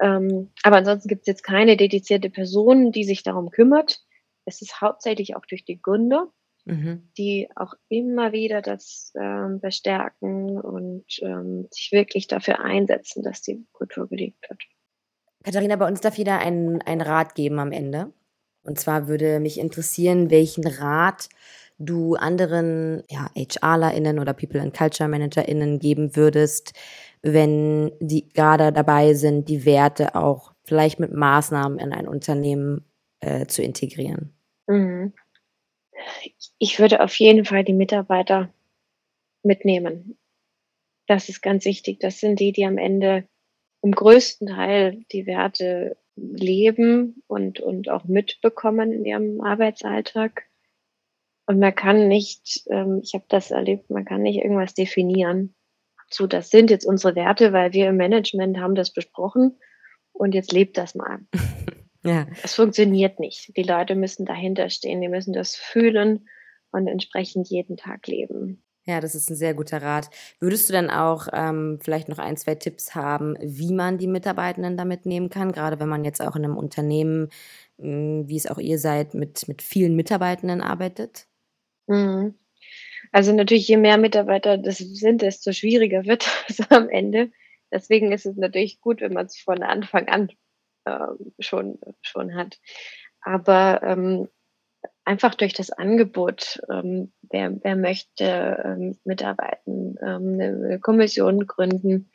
Ähm, 0.00 0.50
aber 0.62 0.76
ansonsten 0.76 1.08
gibt 1.08 1.22
es 1.22 1.26
jetzt 1.26 1.42
keine 1.42 1.76
dedizierte 1.76 2.30
Person, 2.30 2.92
die 2.92 3.04
sich 3.04 3.22
darum 3.22 3.50
kümmert. 3.50 4.02
Es 4.44 4.62
ist 4.62 4.80
hauptsächlich 4.80 5.36
auch 5.36 5.44
durch 5.44 5.64
die 5.64 5.80
Gründer, 5.80 6.28
mhm. 6.68 7.08
die 7.16 7.48
auch 7.56 7.74
immer 7.88 8.32
wieder 8.32 8.62
das 8.62 9.12
ähm, 9.18 9.60
bestärken 9.60 10.60
und 10.60 11.04
ähm, 11.22 11.66
sich 11.70 11.92
wirklich 11.92 12.26
dafür 12.26 12.60
einsetzen, 12.64 13.22
dass 13.22 13.42
die 13.42 13.66
Kultur 13.72 14.08
gelebt 14.08 14.48
wird. 14.48 14.62
Katharina, 15.44 15.76
bei 15.76 15.86
uns 15.86 16.00
darf 16.00 16.16
jeder 16.16 16.38
einen, 16.38 16.82
einen 16.82 17.00
Rat 17.00 17.34
geben 17.34 17.58
am 17.58 17.72
Ende. 17.72 18.12
Und 18.62 18.78
zwar 18.78 19.08
würde 19.08 19.40
mich 19.40 19.58
interessieren, 19.58 20.30
welchen 20.30 20.66
Rat 20.66 21.28
du 21.78 22.16
anderen 22.16 23.04
ja, 23.08 23.30
HRlerInnen 23.34 24.18
oder 24.18 24.34
People 24.34 24.60
and 24.60 24.76
Culture 24.76 25.08
ManagerInnen 25.08 25.78
geben 25.78 26.16
würdest, 26.16 26.72
wenn 27.22 27.92
die 28.00 28.28
gerade 28.28 28.72
dabei 28.72 29.14
sind, 29.14 29.48
die 29.48 29.64
Werte 29.64 30.14
auch 30.14 30.52
vielleicht 30.64 31.00
mit 31.00 31.12
Maßnahmen 31.12 31.78
in 31.78 31.92
ein 31.92 32.08
Unternehmen 32.08 32.84
äh, 33.20 33.46
zu 33.46 33.62
integrieren? 33.62 34.34
Mhm. 34.66 35.14
Ich 36.58 36.78
würde 36.78 37.02
auf 37.02 37.14
jeden 37.16 37.44
Fall 37.44 37.64
die 37.64 37.72
Mitarbeiter 37.72 38.52
mitnehmen. 39.42 40.18
Das 41.06 41.28
ist 41.28 41.40
ganz 41.40 41.64
wichtig. 41.64 42.00
Das 42.00 42.20
sind 42.20 42.40
die, 42.40 42.52
die 42.52 42.66
am 42.66 42.78
Ende 42.78 43.26
im 43.82 43.92
größten 43.92 44.48
Teil 44.48 45.04
die 45.12 45.26
Werte 45.26 45.96
leben 46.16 47.22
und, 47.26 47.60
und 47.60 47.88
auch 47.88 48.04
mitbekommen 48.04 48.92
in 48.92 49.04
ihrem 49.04 49.40
Arbeitsalltag. 49.40 50.44
Und 51.46 51.60
man 51.60 51.74
kann 51.74 52.08
nicht, 52.08 52.64
ähm, 52.68 53.00
ich 53.02 53.14
habe 53.14 53.24
das 53.28 53.50
erlebt, 53.50 53.88
man 53.88 54.04
kann 54.04 54.22
nicht 54.22 54.38
irgendwas 54.38 54.74
definieren. 54.74 55.54
So, 56.10 56.26
das 56.26 56.50
sind 56.50 56.70
jetzt 56.70 56.84
unsere 56.84 57.14
Werte, 57.14 57.52
weil 57.52 57.72
wir 57.72 57.88
im 57.88 57.96
Management 57.96 58.58
haben 58.58 58.74
das 58.74 58.92
besprochen 58.92 59.58
und 60.12 60.34
jetzt 60.34 60.52
lebt 60.52 60.76
das 60.76 60.94
mal. 60.94 61.20
Ja. 62.08 62.26
Es 62.42 62.54
funktioniert 62.54 63.20
nicht. 63.20 63.54
Die 63.56 63.62
Leute 63.62 63.94
müssen 63.94 64.24
dahinter 64.24 64.70
stehen, 64.70 65.00
die 65.00 65.08
müssen 65.08 65.34
das 65.34 65.56
fühlen 65.56 66.28
und 66.70 66.86
entsprechend 66.86 67.48
jeden 67.48 67.76
Tag 67.76 68.06
leben. 68.06 68.62
Ja, 68.86 69.00
das 69.00 69.14
ist 69.14 69.28
ein 69.28 69.36
sehr 69.36 69.52
guter 69.52 69.82
Rat. 69.82 70.08
Würdest 70.40 70.68
du 70.68 70.72
dann 70.72 70.88
auch 70.88 71.28
ähm, 71.34 71.78
vielleicht 71.82 72.08
noch 72.08 72.18
ein, 72.18 72.38
zwei 72.38 72.54
Tipps 72.54 72.94
haben, 72.94 73.36
wie 73.42 73.74
man 73.74 73.98
die 73.98 74.06
Mitarbeitenden 74.06 74.78
damit 74.78 75.04
nehmen 75.04 75.28
kann, 75.28 75.52
gerade 75.52 75.78
wenn 75.78 75.90
man 75.90 76.06
jetzt 76.06 76.22
auch 76.22 76.36
in 76.36 76.44
einem 76.44 76.56
Unternehmen, 76.56 77.28
wie 77.76 78.36
es 78.36 78.46
auch 78.46 78.56
ihr 78.56 78.78
seid, 78.78 79.12
mit, 79.12 79.46
mit 79.46 79.60
vielen 79.60 79.94
Mitarbeitenden 79.94 80.62
arbeitet? 80.62 81.26
Mhm. 81.86 82.34
Also 83.12 83.34
natürlich, 83.34 83.68
je 83.68 83.76
mehr 83.76 83.98
Mitarbeiter 83.98 84.56
das 84.56 84.78
sind, 84.78 85.20
desto 85.20 85.52
schwieriger 85.52 86.04
wird 86.06 86.26
es 86.48 86.58
am 86.70 86.88
Ende. 86.88 87.30
Deswegen 87.70 88.10
ist 88.12 88.24
es 88.24 88.36
natürlich 88.36 88.80
gut, 88.80 89.02
wenn 89.02 89.12
man 89.12 89.26
es 89.26 89.36
von 89.36 89.62
Anfang 89.62 90.08
an 90.08 90.32
ähm, 90.88 91.32
schon, 91.38 91.78
schon 92.02 92.34
hat. 92.34 92.58
Aber 93.20 93.82
ähm, 93.82 94.28
einfach 95.04 95.34
durch 95.34 95.54
das 95.54 95.70
Angebot, 95.70 96.60
ähm, 96.70 97.12
wer, 97.22 97.52
wer 97.62 97.76
möchte 97.76 98.62
ähm, 98.64 98.98
mitarbeiten, 99.04 99.96
ähm, 100.02 100.40
eine 100.40 100.78
Kommission 100.80 101.46
gründen, 101.46 102.10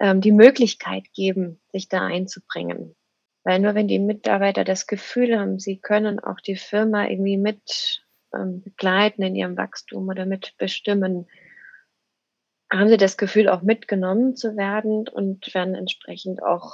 ähm, 0.00 0.20
die 0.20 0.32
Möglichkeit 0.32 1.04
geben, 1.14 1.60
sich 1.72 1.88
da 1.88 2.06
einzubringen. 2.06 2.96
Weil 3.44 3.60
nur 3.60 3.74
wenn 3.74 3.86
die 3.86 3.98
Mitarbeiter 3.98 4.64
das 4.64 4.86
Gefühl 4.86 5.38
haben, 5.38 5.58
sie 5.58 5.78
können 5.78 6.18
auch 6.18 6.40
die 6.40 6.56
Firma 6.56 7.06
irgendwie 7.06 7.36
mit 7.36 8.02
ähm, 8.34 8.62
begleiten 8.62 9.22
in 9.22 9.36
ihrem 9.36 9.56
Wachstum 9.56 10.08
oder 10.08 10.26
mitbestimmen, 10.26 11.28
haben 12.72 12.88
sie 12.88 12.96
das 12.96 13.16
Gefühl, 13.16 13.48
auch 13.48 13.62
mitgenommen 13.62 14.34
zu 14.34 14.56
werden 14.56 15.06
und 15.08 15.54
werden 15.54 15.74
entsprechend 15.74 16.42
auch 16.42 16.72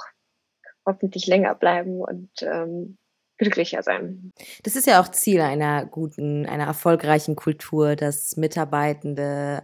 hoffentlich 0.85 1.27
länger 1.27 1.55
bleiben 1.55 2.01
und 2.01 2.29
ähm, 2.41 2.97
glücklicher 3.37 3.83
sein. 3.83 4.31
Das 4.63 4.75
ist 4.75 4.87
ja 4.87 5.01
auch 5.01 5.09
Ziel 5.09 5.41
einer 5.41 5.85
guten, 5.85 6.45
einer 6.45 6.65
erfolgreichen 6.65 7.35
Kultur, 7.35 7.95
dass 7.95 8.37
Mitarbeitende 8.37 9.63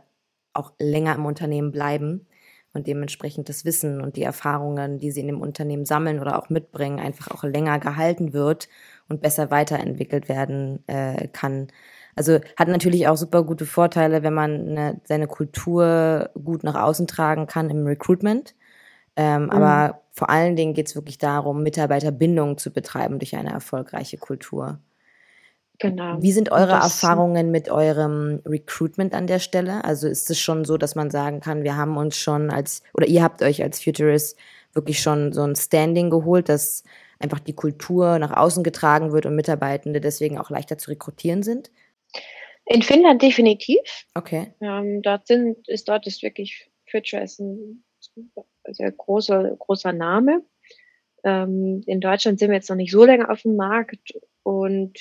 auch 0.53 0.73
länger 0.79 1.15
im 1.15 1.25
Unternehmen 1.25 1.71
bleiben 1.71 2.27
und 2.73 2.87
dementsprechend 2.87 3.49
das 3.49 3.65
Wissen 3.65 4.01
und 4.01 4.15
die 4.15 4.23
Erfahrungen, 4.23 4.99
die 4.99 5.11
sie 5.11 5.21
in 5.21 5.27
dem 5.27 5.41
Unternehmen 5.41 5.85
sammeln 5.85 6.19
oder 6.19 6.37
auch 6.37 6.49
mitbringen, 6.49 6.99
einfach 6.99 7.31
auch 7.31 7.43
länger 7.43 7.79
gehalten 7.79 8.33
wird 8.33 8.69
und 9.07 9.21
besser 9.21 9.49
weiterentwickelt 9.51 10.29
werden 10.29 10.83
äh, 10.87 11.27
kann. 11.29 11.67
Also 12.15 12.39
hat 12.57 12.67
natürlich 12.67 13.07
auch 13.07 13.17
super 13.17 13.43
gute 13.43 13.65
Vorteile, 13.65 14.23
wenn 14.23 14.33
man 14.33 14.69
eine, 14.69 15.01
seine 15.05 15.27
Kultur 15.27 16.29
gut 16.43 16.63
nach 16.63 16.75
außen 16.75 17.07
tragen 17.07 17.47
kann 17.47 17.69
im 17.69 17.85
Recruitment. 17.85 18.55
Ähm, 19.19 19.43
mhm. 19.43 19.49
Aber 19.49 20.01
vor 20.13 20.29
allen 20.29 20.55
Dingen 20.55 20.73
geht 20.73 20.87
es 20.87 20.95
wirklich 20.95 21.17
darum, 21.17 21.61
Mitarbeiterbindung 21.61 22.57
zu 22.57 22.71
betreiben 22.71 23.19
durch 23.19 23.35
eine 23.35 23.51
erfolgreiche 23.51 24.17
Kultur. 24.17 24.79
Genau. 25.77 26.21
Wie 26.21 26.31
sind 26.31 26.53
eure 26.53 26.67
das, 26.67 26.85
Erfahrungen 26.85 27.51
mit 27.51 27.69
eurem 27.69 28.41
Recruitment 28.45 29.13
an 29.13 29.27
der 29.27 29.39
Stelle? 29.39 29.83
Also 29.83 30.07
ist 30.07 30.29
es 30.29 30.39
schon 30.39 30.63
so, 30.63 30.77
dass 30.77 30.95
man 30.95 31.11
sagen 31.11 31.41
kann, 31.41 31.63
wir 31.63 31.75
haben 31.75 31.97
uns 31.97 32.15
schon 32.15 32.49
als, 32.49 32.81
oder 32.93 33.07
ihr 33.07 33.21
habt 33.21 33.41
euch 33.41 33.61
als 33.61 33.83
Futurist 33.83 34.37
wirklich 34.71 35.01
schon 35.01 35.33
so 35.33 35.43
ein 35.43 35.55
Standing 35.57 36.09
geholt, 36.09 36.47
dass 36.47 36.85
einfach 37.19 37.39
die 37.39 37.55
Kultur 37.55 38.19
nach 38.19 38.31
außen 38.37 38.63
getragen 38.63 39.11
wird 39.11 39.25
und 39.25 39.35
Mitarbeitende 39.35 39.99
deswegen 39.99 40.37
auch 40.37 40.49
leichter 40.49 40.77
zu 40.77 40.91
rekrutieren 40.91 41.43
sind? 41.43 41.71
In 42.65 42.83
Finnland 42.83 43.21
definitiv. 43.21 43.79
Okay. 44.15 44.53
Ähm, 44.61 45.01
dort 45.01 45.27
sind, 45.27 45.67
ist 45.67 45.89
dort 45.89 46.07
ist 46.07 46.23
wirklich 46.23 46.69
Futurist 46.89 47.41
ein 47.41 47.83
sehr 48.73 48.91
großer, 48.91 49.55
großer 49.57 49.93
Name. 49.93 50.43
Ähm, 51.23 51.83
in 51.85 51.99
Deutschland 51.99 52.39
sind 52.39 52.49
wir 52.49 52.55
jetzt 52.55 52.69
noch 52.69 52.77
nicht 52.77 52.91
so 52.91 53.05
lange 53.05 53.29
auf 53.29 53.41
dem 53.41 53.55
Markt 53.55 54.13
und 54.43 54.97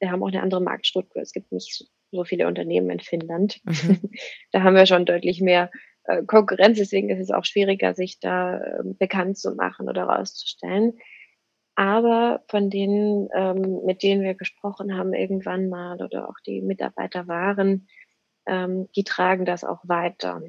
wir 0.00 0.10
haben 0.10 0.22
auch 0.22 0.28
eine 0.28 0.42
andere 0.42 0.62
Marktstruktur. 0.62 1.22
Es 1.22 1.32
gibt 1.32 1.52
nicht 1.52 1.88
so 2.10 2.24
viele 2.24 2.46
Unternehmen 2.46 2.90
in 2.90 3.00
Finnland. 3.00 3.60
Mhm. 3.64 4.00
da 4.52 4.62
haben 4.62 4.74
wir 4.74 4.86
schon 4.86 5.04
deutlich 5.04 5.40
mehr 5.40 5.70
äh, 6.04 6.22
Konkurrenz, 6.24 6.78
deswegen 6.78 7.10
ist 7.10 7.20
es 7.20 7.30
auch 7.30 7.44
schwieriger, 7.44 7.94
sich 7.94 8.18
da 8.20 8.58
äh, 8.58 8.82
bekannt 8.84 9.38
zu 9.38 9.54
machen 9.54 9.88
oder 9.88 10.04
rauszustellen. 10.04 10.94
Aber 11.74 12.42
von 12.48 12.70
denen, 12.70 13.28
ähm, 13.36 13.82
mit 13.84 14.02
denen 14.02 14.22
wir 14.22 14.34
gesprochen 14.34 14.96
haben 14.96 15.14
irgendwann 15.14 15.68
mal 15.68 16.02
oder 16.02 16.28
auch 16.28 16.40
die 16.44 16.60
Mitarbeiter 16.60 17.28
waren, 17.28 17.86
ähm, 18.46 18.88
die 18.96 19.04
tragen 19.04 19.44
das 19.44 19.62
auch 19.62 19.80
weiter. 19.84 20.42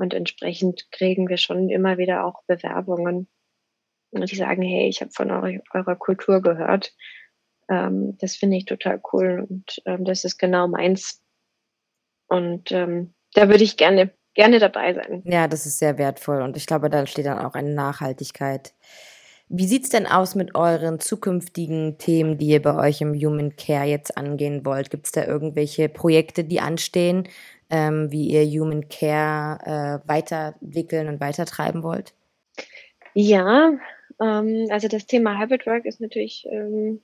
Und 0.00 0.14
entsprechend 0.14 0.90
kriegen 0.90 1.28
wir 1.28 1.36
schon 1.36 1.68
immer 1.68 1.98
wieder 1.98 2.24
auch 2.24 2.42
Bewerbungen, 2.46 3.28
die 4.12 4.34
sagen, 4.34 4.62
hey, 4.62 4.88
ich 4.88 5.00
habe 5.00 5.12
von 5.12 5.30
eurer, 5.30 5.60
eurer 5.72 5.96
Kultur 5.96 6.42
gehört 6.42 6.92
ähm, 7.70 8.18
das 8.18 8.36
finde 8.36 8.56
ich 8.56 8.64
total 8.64 9.00
cool 9.12 9.46
und 9.48 9.80
ähm, 9.86 10.04
das 10.04 10.24
ist 10.24 10.38
genau 10.38 10.66
meins. 10.66 11.22
Und 12.28 12.72
ähm, 12.72 13.14
da 13.34 13.48
würde 13.48 13.64
ich 13.64 13.76
gerne, 13.76 14.12
gerne 14.34 14.58
dabei 14.58 14.92
sein. 14.92 15.22
Ja, 15.24 15.46
das 15.46 15.66
ist 15.66 15.78
sehr 15.78 15.96
wertvoll 15.96 16.42
und 16.42 16.56
ich 16.56 16.66
glaube, 16.66 16.90
da 16.90 17.06
steht 17.06 17.26
dann 17.26 17.38
auch 17.38 17.54
eine 17.54 17.72
Nachhaltigkeit. 17.72 18.74
Wie 19.48 19.66
sieht 19.66 19.84
es 19.84 19.90
denn 19.90 20.06
aus 20.06 20.36
mit 20.36 20.54
euren 20.54 21.00
zukünftigen 21.00 21.98
Themen, 21.98 22.38
die 22.38 22.48
ihr 22.48 22.62
bei 22.62 22.76
euch 22.76 23.00
im 23.00 23.14
Human 23.14 23.56
Care 23.56 23.86
jetzt 23.86 24.16
angehen 24.16 24.64
wollt? 24.64 24.90
Gibt 24.90 25.06
es 25.06 25.12
da 25.12 25.24
irgendwelche 25.24 25.88
Projekte, 25.88 26.44
die 26.44 26.60
anstehen, 26.60 27.28
ähm, 27.70 28.10
wie 28.10 28.28
ihr 28.28 28.44
Human 28.60 28.88
Care 28.88 30.02
äh, 30.04 30.08
weiterentwickeln 30.08 31.08
und 31.08 31.20
weitertreiben 31.20 31.82
wollt? 31.82 32.14
Ja, 33.14 33.78
ähm, 34.20 34.66
also 34.70 34.88
das 34.88 35.06
Thema 35.06 35.38
Hybrid 35.38 35.66
Work 35.66 35.86
ist 35.86 36.00
natürlich 36.00 36.46
ähm, 36.50 37.02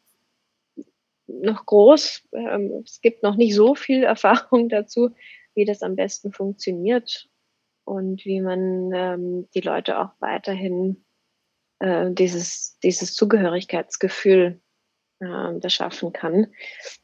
noch 1.26 1.66
groß. 1.66 2.28
Ähm, 2.32 2.82
es 2.84 3.00
gibt 3.00 3.22
noch 3.22 3.36
nicht 3.36 3.54
so 3.54 3.74
viel 3.74 4.02
Erfahrung 4.04 4.68
dazu, 4.68 5.10
wie 5.54 5.64
das 5.64 5.82
am 5.82 5.96
besten 5.96 6.32
funktioniert 6.32 7.28
und 7.84 8.24
wie 8.24 8.40
man 8.40 8.92
ähm, 8.92 9.48
die 9.54 9.60
Leute 9.60 9.98
auch 9.98 10.10
weiterhin 10.20 11.04
äh, 11.78 12.10
dieses, 12.10 12.78
dieses 12.80 13.14
Zugehörigkeitsgefühl 13.14 14.60
äh, 15.20 15.52
beschaffen 15.54 16.12
kann. 16.12 16.48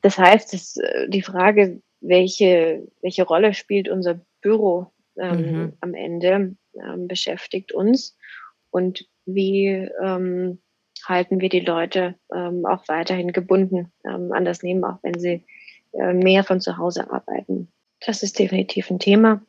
Das 0.02 0.18
heißt, 0.18 0.52
dass, 0.52 0.76
äh, 0.76 1.08
die 1.08 1.22
Frage, 1.22 1.82
welche, 2.02 2.86
welche 3.00 3.24
Rolle 3.24 3.54
spielt 3.54 3.88
unser 3.88 4.20
Büro 4.40 4.92
ähm, 5.16 5.36
mhm. 5.36 5.72
am 5.80 5.94
Ende, 5.94 6.56
ähm, 6.74 7.08
beschäftigt 7.08 7.72
uns 7.72 8.16
und 8.70 9.06
wie 9.24 9.88
ähm, 10.02 10.58
halten 11.06 11.40
wir 11.40 11.48
die 11.48 11.60
Leute 11.60 12.14
ähm, 12.34 12.66
auch 12.66 12.86
weiterhin 12.88 13.32
gebunden 13.32 13.92
ähm, 14.04 14.32
an 14.32 14.44
das 14.44 14.62
Nehmen, 14.62 14.84
auch 14.84 14.98
wenn 15.02 15.18
sie 15.18 15.44
äh, 15.92 16.12
mehr 16.12 16.44
von 16.44 16.60
zu 16.60 16.78
Hause 16.78 17.10
arbeiten. 17.10 17.72
Das 18.04 18.22
ist 18.22 18.38
definitiv 18.38 18.90
ein 18.90 18.98
Thema. 18.98 19.42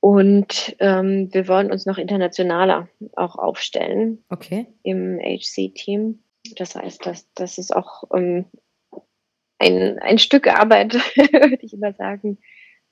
Und 0.00 0.76
ähm, 0.78 1.28
wir 1.32 1.46
wollen 1.46 1.70
uns 1.70 1.84
noch 1.84 1.98
internationaler 1.98 2.88
auch 3.16 3.36
aufstellen 3.36 4.24
okay. 4.30 4.66
im 4.82 5.18
HC-Team. 5.18 6.22
Das 6.56 6.74
heißt, 6.74 7.04
dass 7.04 7.30
das 7.34 7.58
ist 7.58 7.76
auch 7.76 8.04
ein, 9.60 9.98
ein 10.00 10.18
Stück 10.18 10.48
Arbeit, 10.48 10.94
würde 11.16 11.58
ich 11.60 11.72
immer 11.72 11.92
sagen, 11.92 12.38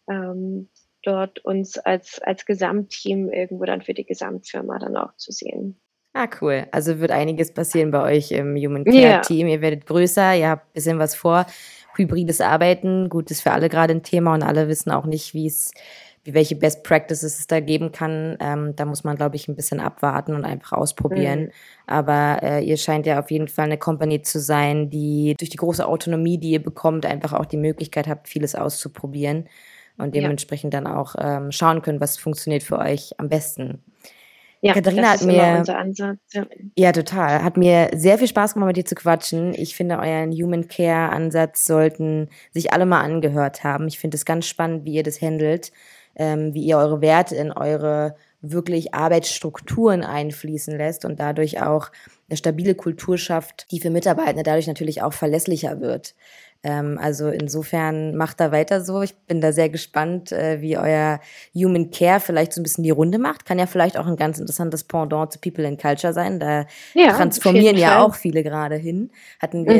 ähm, 0.08 0.68
dort 1.02 1.44
uns 1.44 1.78
als, 1.78 2.20
als 2.20 2.44
Gesamtteam 2.44 3.30
irgendwo 3.30 3.64
dann 3.64 3.82
für 3.82 3.94
die 3.94 4.04
Gesamtfirma 4.04 4.78
dann 4.78 4.96
auch 4.96 5.16
zu 5.16 5.32
sehen. 5.32 5.80
Ah, 6.12 6.28
cool. 6.40 6.66
Also 6.72 7.00
wird 7.00 7.10
einiges 7.10 7.52
passieren 7.52 7.90
bei 7.90 8.02
euch 8.02 8.32
im 8.32 8.56
Human 8.56 8.84
Care 8.84 9.20
Team. 9.22 9.46
Ihr 9.46 9.60
werdet 9.60 9.86
größer, 9.86 10.34
ihr 10.34 10.48
habt 10.48 10.66
ein 10.66 10.72
bisschen 10.72 10.98
was 10.98 11.14
vor. 11.14 11.46
Hybrides 11.96 12.40
Arbeiten, 12.40 13.08
gut, 13.08 13.30
ist 13.30 13.42
für 13.42 13.52
alle 13.52 13.68
gerade 13.68 13.94
ein 13.94 14.02
Thema 14.02 14.34
und 14.34 14.42
alle 14.42 14.68
wissen 14.68 14.90
auch 14.90 15.04
nicht, 15.04 15.34
wie 15.34 15.46
es, 15.46 15.72
welche 16.34 16.56
Best 16.56 16.84
Practices 16.84 17.38
es 17.38 17.46
da 17.46 17.60
geben 17.60 17.92
kann. 17.92 18.36
Ähm, 18.40 18.74
da 18.76 18.84
muss 18.84 19.04
man, 19.04 19.16
glaube 19.16 19.36
ich, 19.36 19.48
ein 19.48 19.56
bisschen 19.56 19.80
abwarten 19.80 20.34
und 20.34 20.44
einfach 20.44 20.72
ausprobieren. 20.72 21.44
Mhm. 21.44 21.50
Aber 21.86 22.42
äh, 22.42 22.64
ihr 22.64 22.76
scheint 22.76 23.06
ja 23.06 23.18
auf 23.18 23.30
jeden 23.30 23.48
Fall 23.48 23.66
eine 23.66 23.78
Company 23.78 24.22
zu 24.22 24.40
sein, 24.40 24.90
die 24.90 25.34
durch 25.38 25.50
die 25.50 25.56
große 25.56 25.86
Autonomie, 25.86 26.38
die 26.38 26.50
ihr 26.50 26.62
bekommt, 26.62 27.06
einfach 27.06 27.32
auch 27.32 27.46
die 27.46 27.56
Möglichkeit 27.56 28.08
habt, 28.08 28.28
vieles 28.28 28.54
auszuprobieren 28.54 29.48
und 29.98 30.14
dementsprechend 30.14 30.74
ja. 30.74 30.80
dann 30.80 30.92
auch 30.92 31.14
ähm, 31.18 31.52
schauen 31.52 31.82
können, 31.82 32.00
was 32.00 32.16
funktioniert 32.16 32.62
für 32.62 32.78
euch 32.78 33.12
am 33.18 33.28
besten. 33.28 33.82
Ja, 34.60 34.72
Katharina 34.72 35.10
hat 35.10 35.22
mir, 35.22 35.44
Ansatz, 35.44 36.18
ja. 36.32 36.46
ja. 36.76 36.92
total. 36.92 37.44
Hat 37.44 37.56
mir 37.56 37.90
sehr 37.94 38.18
viel 38.18 38.26
Spaß 38.26 38.54
gemacht, 38.54 38.68
mit 38.68 38.76
dir 38.76 38.84
zu 38.84 38.96
quatschen. 38.96 39.54
Ich 39.54 39.76
finde, 39.76 39.98
euren 39.98 40.32
Human 40.32 40.66
Care 40.66 41.10
Ansatz 41.10 41.64
sollten 41.64 42.28
sich 42.50 42.72
alle 42.72 42.84
mal 42.84 43.00
angehört 43.00 43.62
haben. 43.62 43.86
Ich 43.86 44.00
finde 44.00 44.16
es 44.16 44.24
ganz 44.24 44.46
spannend, 44.46 44.84
wie 44.84 44.94
ihr 44.94 45.04
das 45.04 45.22
handelt, 45.22 45.70
ähm, 46.18 46.52
wie 46.52 46.64
ihr 46.64 46.76
eure 46.76 47.00
Werte 47.00 47.36
in 47.36 47.52
eure 47.52 48.14
wirklich 48.40 48.94
Arbeitsstrukturen 48.94 50.04
einfließen 50.04 50.76
lässt 50.76 51.04
und 51.04 51.18
dadurch 51.18 51.60
auch 51.62 51.90
eine 52.28 52.36
stabile 52.36 52.74
Kultur 52.74 53.18
schafft, 53.18 53.70
die 53.72 53.80
für 53.80 53.90
Mitarbeitende 53.90 54.42
dadurch 54.42 54.66
natürlich 54.66 55.02
auch 55.02 55.12
verlässlicher 55.12 55.80
wird. 55.80 56.14
Ähm, 56.64 56.98
also 57.00 57.28
insofern 57.28 58.16
macht 58.16 58.40
da 58.40 58.50
weiter 58.50 58.80
so. 58.80 59.02
Ich 59.02 59.16
bin 59.26 59.40
da 59.40 59.52
sehr 59.52 59.68
gespannt, 59.68 60.32
äh, 60.32 60.60
wie 60.60 60.76
euer 60.76 61.20
Human 61.54 61.90
Care 61.90 62.18
vielleicht 62.18 62.52
so 62.52 62.60
ein 62.60 62.64
bisschen 62.64 62.82
die 62.82 62.90
Runde 62.90 63.18
macht. 63.18 63.44
Kann 63.44 63.60
ja 63.60 63.66
vielleicht 63.66 63.96
auch 63.96 64.06
ein 64.06 64.16
ganz 64.16 64.38
interessantes 64.40 64.82
Pendant 64.82 65.32
zu 65.32 65.38
People 65.38 65.66
and 65.66 65.80
Culture 65.80 66.12
sein. 66.12 66.40
Da 66.40 66.66
ja, 66.94 67.12
transformieren 67.12 67.76
ja 67.76 68.02
auch 68.02 68.16
viele 68.16 68.42
gerade 68.42 68.74
hin. 68.74 69.10
Hatten 69.38 69.66
wir 69.66 69.74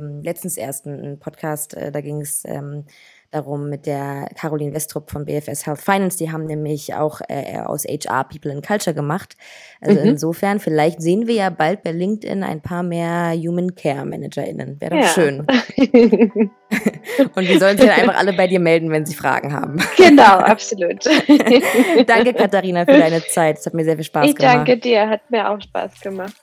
mhm. 0.00 0.20
äh, 0.20 0.22
letztens 0.22 0.56
erst 0.56 0.86
einen 0.86 1.18
Podcast, 1.18 1.74
äh, 1.74 1.92
da 1.92 2.00
ging 2.00 2.22
es 2.22 2.42
ähm, 2.46 2.84
darum 3.30 3.68
mit 3.68 3.86
der 3.86 4.28
Caroline 4.34 4.74
Westrup 4.74 5.10
von 5.10 5.24
BFS 5.24 5.66
Health 5.66 5.80
Finance. 5.80 6.16
Die 6.18 6.32
haben 6.32 6.46
nämlich 6.46 6.94
auch 6.94 7.20
äh, 7.28 7.58
aus 7.58 7.84
HR 7.84 8.24
People 8.24 8.50
and 8.52 8.66
Culture 8.66 8.94
gemacht. 8.94 9.36
Also 9.80 10.00
mhm. 10.00 10.08
insofern, 10.08 10.60
vielleicht 10.60 11.02
sehen 11.02 11.26
wir 11.26 11.34
ja 11.34 11.50
bald 11.50 11.82
bei 11.82 11.92
LinkedIn 11.92 12.42
ein 12.42 12.60
paar 12.60 12.82
mehr 12.82 13.32
Human 13.36 13.74
Care 13.74 14.04
ManagerInnen. 14.06 14.80
Wäre 14.80 14.96
doch 14.96 15.02
ja. 15.02 15.08
schön. 15.08 15.46
Und 17.34 17.48
wir 17.48 17.58
sollen 17.58 17.78
sich 17.78 17.86
dann 17.86 18.00
einfach 18.00 18.18
alle 18.18 18.32
bei 18.32 18.46
dir 18.46 18.60
melden, 18.60 18.90
wenn 18.90 19.06
sie 19.06 19.14
Fragen 19.14 19.52
haben. 19.52 19.78
Genau, 19.96 20.38
absolut. 20.38 21.04
danke, 22.06 22.34
Katharina, 22.34 22.84
für 22.84 22.98
deine 22.98 23.22
Zeit. 23.26 23.58
Es 23.58 23.66
hat 23.66 23.74
mir 23.74 23.84
sehr 23.84 23.96
viel 23.96 24.04
Spaß 24.04 24.28
ich 24.28 24.36
gemacht. 24.36 24.52
Ich 24.52 24.56
danke 24.64 24.78
dir, 24.78 25.08
hat 25.08 25.30
mir 25.30 25.50
auch 25.50 25.60
Spaß 25.60 26.00
gemacht. 26.00 26.34